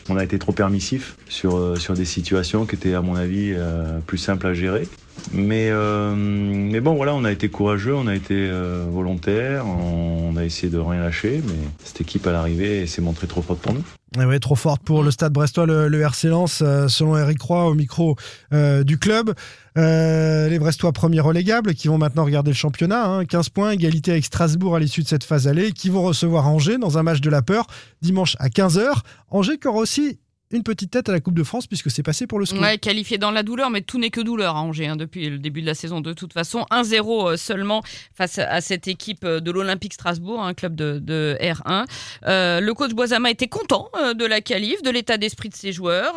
on 0.09 0.17
a 0.17 0.23
été 0.23 0.39
trop 0.39 0.51
permissif 0.51 1.15
sur, 1.27 1.57
euh, 1.57 1.77
sur 1.77 1.93
des 1.93 2.05
situations 2.05 2.65
qui 2.65 2.75
étaient, 2.75 2.93
à 2.93 3.01
mon 3.01 3.15
avis, 3.15 3.53
euh, 3.55 3.99
plus 4.05 4.17
simples 4.17 4.47
à 4.47 4.53
gérer. 4.53 4.87
Mais, 5.31 5.69
euh, 5.69 6.13
mais 6.15 6.79
bon, 6.79 6.95
voilà, 6.95 7.13
on 7.15 7.23
a 7.23 7.31
été 7.31 7.49
courageux, 7.49 7.95
on 7.95 8.07
a 8.07 8.15
été 8.15 8.35
euh, 8.35 8.85
volontaire, 8.89 9.65
on, 9.65 10.35
a 10.37 10.45
essayé 10.45 10.71
de 10.71 10.77
rien 10.77 11.01
lâcher, 11.01 11.41
mais 11.45 11.53
cette 11.83 12.01
équipe 12.01 12.25
à 12.27 12.31
l'arrivée 12.31 12.87
s'est 12.87 13.01
montrée 13.01 13.27
trop 13.27 13.41
forte 13.41 13.59
pour 13.59 13.73
nous. 13.73 13.83
Eh 14.19 14.25
ouais, 14.25 14.39
trop 14.39 14.55
forte 14.55 14.81
pour 14.83 15.03
le 15.03 15.11
stade 15.11 15.33
brestois, 15.33 15.65
le, 15.65 15.87
le 15.87 16.01
RC 16.01 16.29
Lens, 16.29 16.61
euh, 16.61 16.87
selon 16.87 17.17
Eric 17.17 17.41
Roy 17.41 17.65
au 17.65 17.75
micro 17.75 18.15
euh, 18.53 18.83
du 18.83 18.97
club. 18.97 19.33
Les 19.75 20.59
Brestois 20.59 20.91
premiers 20.91 21.21
relégables 21.21 21.73
qui 21.73 21.87
vont 21.87 21.97
maintenant 21.97 22.25
regarder 22.25 22.51
le 22.51 22.55
championnat. 22.55 23.05
hein, 23.05 23.25
15 23.25 23.47
points, 23.49 23.71
égalité 23.71 24.11
avec 24.11 24.25
Strasbourg 24.25 24.75
à 24.75 24.79
l'issue 24.79 25.03
de 25.03 25.07
cette 25.07 25.23
phase 25.23 25.47
allée, 25.47 25.71
qui 25.71 25.89
vont 25.89 26.01
recevoir 26.01 26.47
Angers 26.49 26.77
dans 26.77 26.97
un 26.97 27.03
match 27.03 27.21
de 27.21 27.29
la 27.29 27.41
peur 27.41 27.65
dimanche 28.01 28.35
à 28.39 28.49
15h. 28.49 28.83
Angers 29.29 29.57
qui 29.57 29.67
aura 29.69 29.79
aussi 29.79 30.19
une 30.51 30.63
petite 30.63 30.91
tête 30.91 31.09
à 31.09 31.11
la 31.11 31.19
Coupe 31.19 31.35
de 31.35 31.43
France 31.43 31.67
puisque 31.67 31.91
c'est 31.91 32.03
passé 32.03 32.25
pour 32.25 32.39
le 32.39 32.45
score. 32.45 32.61
Ouais, 32.61 32.77
qualifié 32.77 33.17
dans 33.17 33.31
la 33.31 33.43
douleur, 33.43 33.69
mais 33.69 33.81
tout 33.81 33.99
n'est 33.99 34.09
que 34.09 34.21
douleur 34.21 34.55
à 34.55 34.61
Angers 34.61 34.87
hein, 34.87 34.95
depuis 34.95 35.29
le 35.29 35.37
début 35.37 35.61
de 35.61 35.67
la 35.67 35.75
saison. 35.75 36.01
De 36.01 36.13
toute 36.13 36.33
façon, 36.33 36.65
1-0 36.71 37.33
euh, 37.33 37.37
seulement 37.37 37.83
face 38.15 38.39
à 38.39 38.59
cette 38.61 38.87
équipe 38.87 39.23
euh, 39.23 39.39
de 39.39 39.51
l'Olympique 39.51 39.93
Strasbourg, 39.93 40.43
un 40.43 40.53
club 40.53 40.75
de, 40.75 40.99
de 40.99 41.37
R1. 41.39 41.85
Euh, 42.25 42.59
le 42.61 42.73
coach 42.73 42.93
Boisama 42.93 43.29
était 43.29 43.47
content 43.47 43.89
de 44.15 44.25
la 44.25 44.41
qualif, 44.41 44.81
de 44.81 44.89
l'état 44.89 45.17
d'esprit 45.17 45.49
de 45.49 45.55
ses 45.55 45.71
joueurs. 45.71 46.13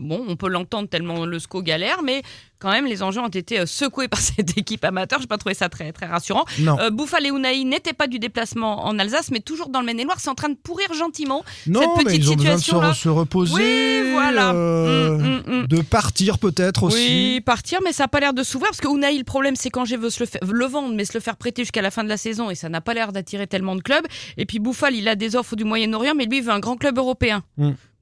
Bon, 0.00 0.24
on 0.28 0.36
peut 0.36 0.48
l'entendre 0.48 0.88
tellement 0.88 1.24
le 1.24 1.38
SCO 1.38 1.62
galère, 1.62 2.02
mais 2.02 2.22
quand 2.62 2.70
même, 2.70 2.86
les 2.86 3.02
enjeux 3.02 3.20
ont 3.20 3.28
été 3.28 3.60
euh, 3.60 3.66
secoués 3.66 4.08
par 4.08 4.20
cette 4.20 4.56
équipe 4.56 4.84
amateur. 4.84 5.18
Je 5.18 5.24
n'ai 5.24 5.28
pas 5.28 5.38
trouvé 5.38 5.54
ça 5.54 5.68
très, 5.68 5.92
très 5.92 6.06
rassurant. 6.06 6.44
Euh, 6.60 6.90
Bouffal 6.90 7.26
et 7.26 7.30
Unai 7.30 7.64
n'étaient 7.64 7.92
pas 7.92 8.06
du 8.06 8.18
déplacement 8.18 8.86
en 8.86 8.98
Alsace, 8.98 9.30
mais 9.30 9.40
toujours 9.40 9.68
dans 9.68 9.80
le 9.80 9.86
Maine-et-Loire. 9.86 10.18
C'est 10.20 10.30
en 10.30 10.34
train 10.34 10.48
de 10.48 10.56
pourrir 10.56 10.92
gentiment. 10.94 11.44
non 11.66 11.80
cette 11.80 11.90
mais 11.98 12.04
petite 12.04 12.18
ils 12.22 12.30
ont 12.30 12.36
besoin 12.36 12.88
de 12.90 12.94
se, 12.94 13.08
reposer, 13.08 13.54
Oui, 13.54 14.12
voilà. 14.12 14.52
euh, 14.52 15.18
Mm, 15.18 15.42
mm, 15.46 15.62
mm. 15.62 15.66
de 15.66 15.80
partir 15.82 16.38
peut-être 16.38 16.84
aussi. 16.84 16.96
Oui, 16.96 17.40
partir, 17.40 17.80
mais 17.84 17.92
ça 17.92 18.04
n'a 18.04 18.08
pas 18.08 18.20
l'air 18.20 18.32
de 18.32 18.42
s'ouvrir 18.42 18.70
parce 18.70 18.80
que 18.80 18.88
Unai, 18.88 19.16
le 19.18 19.24
problème, 19.24 19.56
c'est 19.56 19.70
qu'Angers 19.70 19.96
veut 19.96 20.10
se 20.10 20.22
le, 20.24 20.52
le 20.52 20.66
vendre, 20.66 20.94
mais 20.94 21.04
se 21.04 21.12
le 21.14 21.20
faire 21.20 21.36
prêter 21.36 21.62
jusqu'à 21.62 21.82
la 21.82 21.90
fin 21.90 22.04
de 22.04 22.08
la 22.08 22.16
saison 22.16 22.50
et 22.50 22.54
ça 22.54 22.68
n'a 22.68 22.80
pas 22.80 22.94
l'air 22.94 23.12
d'attirer 23.12 23.46
tellement 23.46 23.76
de 23.76 23.82
clubs. 23.82 24.06
Et 24.36 24.46
puis 24.46 24.58
Bouffal, 24.58 24.94
il 24.94 25.08
a 25.08 25.16
des 25.16 25.36
offres 25.36 25.56
du 25.56 25.64
Moyen-Orient, 25.64 26.14
mais 26.14 26.26
lui, 26.26 26.38
il 26.38 26.42
veut 26.44 26.52
un 26.52 26.60
grand 26.60 26.76
club 26.76 26.98
européen. 26.98 27.42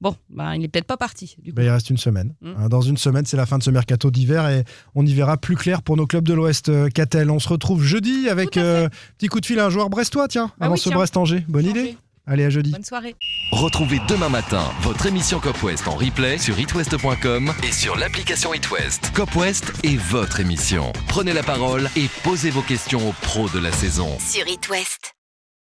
Bon, 0.01 0.15
ben, 0.29 0.55
il 0.55 0.61
n'est 0.61 0.67
peut-être 0.67 0.87
pas 0.87 0.97
parti. 0.97 1.35
Du 1.43 1.51
coup. 1.51 1.55
Ben, 1.55 1.63
il 1.63 1.69
reste 1.69 1.89
une 1.91 1.97
semaine. 1.97 2.33
Mm. 2.41 2.53
Hein, 2.57 2.69
Dans 2.69 2.81
une 2.81 2.97
semaine, 2.97 3.25
c'est 3.25 3.37
la 3.37 3.45
fin 3.45 3.57
de 3.59 3.63
ce 3.63 3.69
mercato 3.69 4.09
d'hiver 4.11 4.49
et 4.49 4.63
on 4.95 5.05
y 5.05 5.13
verra 5.13 5.37
plus 5.37 5.55
clair 5.55 5.83
pour 5.83 5.95
nos 5.95 6.07
clubs 6.07 6.27
de 6.27 6.33
l'Ouest. 6.33 6.69
euh, 6.69 6.89
Catel, 6.89 7.29
on 7.29 7.39
se 7.39 7.47
retrouve 7.47 7.83
jeudi 7.83 8.27
avec 8.27 8.57
euh, 8.57 8.89
petit 9.17 9.27
coup 9.27 9.39
de 9.39 9.45
fil 9.45 9.59
à 9.59 9.65
un 9.67 9.69
joueur 9.69 9.89
brestois, 9.89 10.27
tiens, 10.27 10.51
Ah 10.59 10.65
avant 10.65 10.73
oui, 10.73 10.79
ce. 10.79 10.89
Brest-Angers. 10.89 11.45
Bonne 11.47 11.65
idée 11.67 11.95
Allez, 12.27 12.45
à 12.45 12.49
jeudi. 12.51 12.71
Bonne 12.71 12.83
soirée. 12.83 13.15
Retrouvez 13.51 13.99
demain 14.07 14.29
matin 14.29 14.63
votre 14.81 15.05
émission 15.07 15.39
Cop 15.39 15.61
West 15.63 15.87
en 15.87 15.95
replay 15.95 16.37
sur 16.37 16.57
itwest.com 16.59 17.51
et 17.67 17.71
sur 17.71 17.95
l'application 17.97 18.53
itwest. 18.53 19.11
Cop 19.13 19.35
West 19.35 19.73
est 19.83 19.97
votre 19.97 20.39
émission. 20.39 20.93
Prenez 21.07 21.33
la 21.33 21.43
parole 21.43 21.89
et 21.95 22.07
posez 22.23 22.51
vos 22.51 22.61
questions 22.61 23.09
aux 23.09 23.13
pros 23.21 23.49
de 23.49 23.59
la 23.59 23.71
saison. 23.71 24.07
Sur 24.19 24.47
It 24.47 24.69
West. 24.69 25.13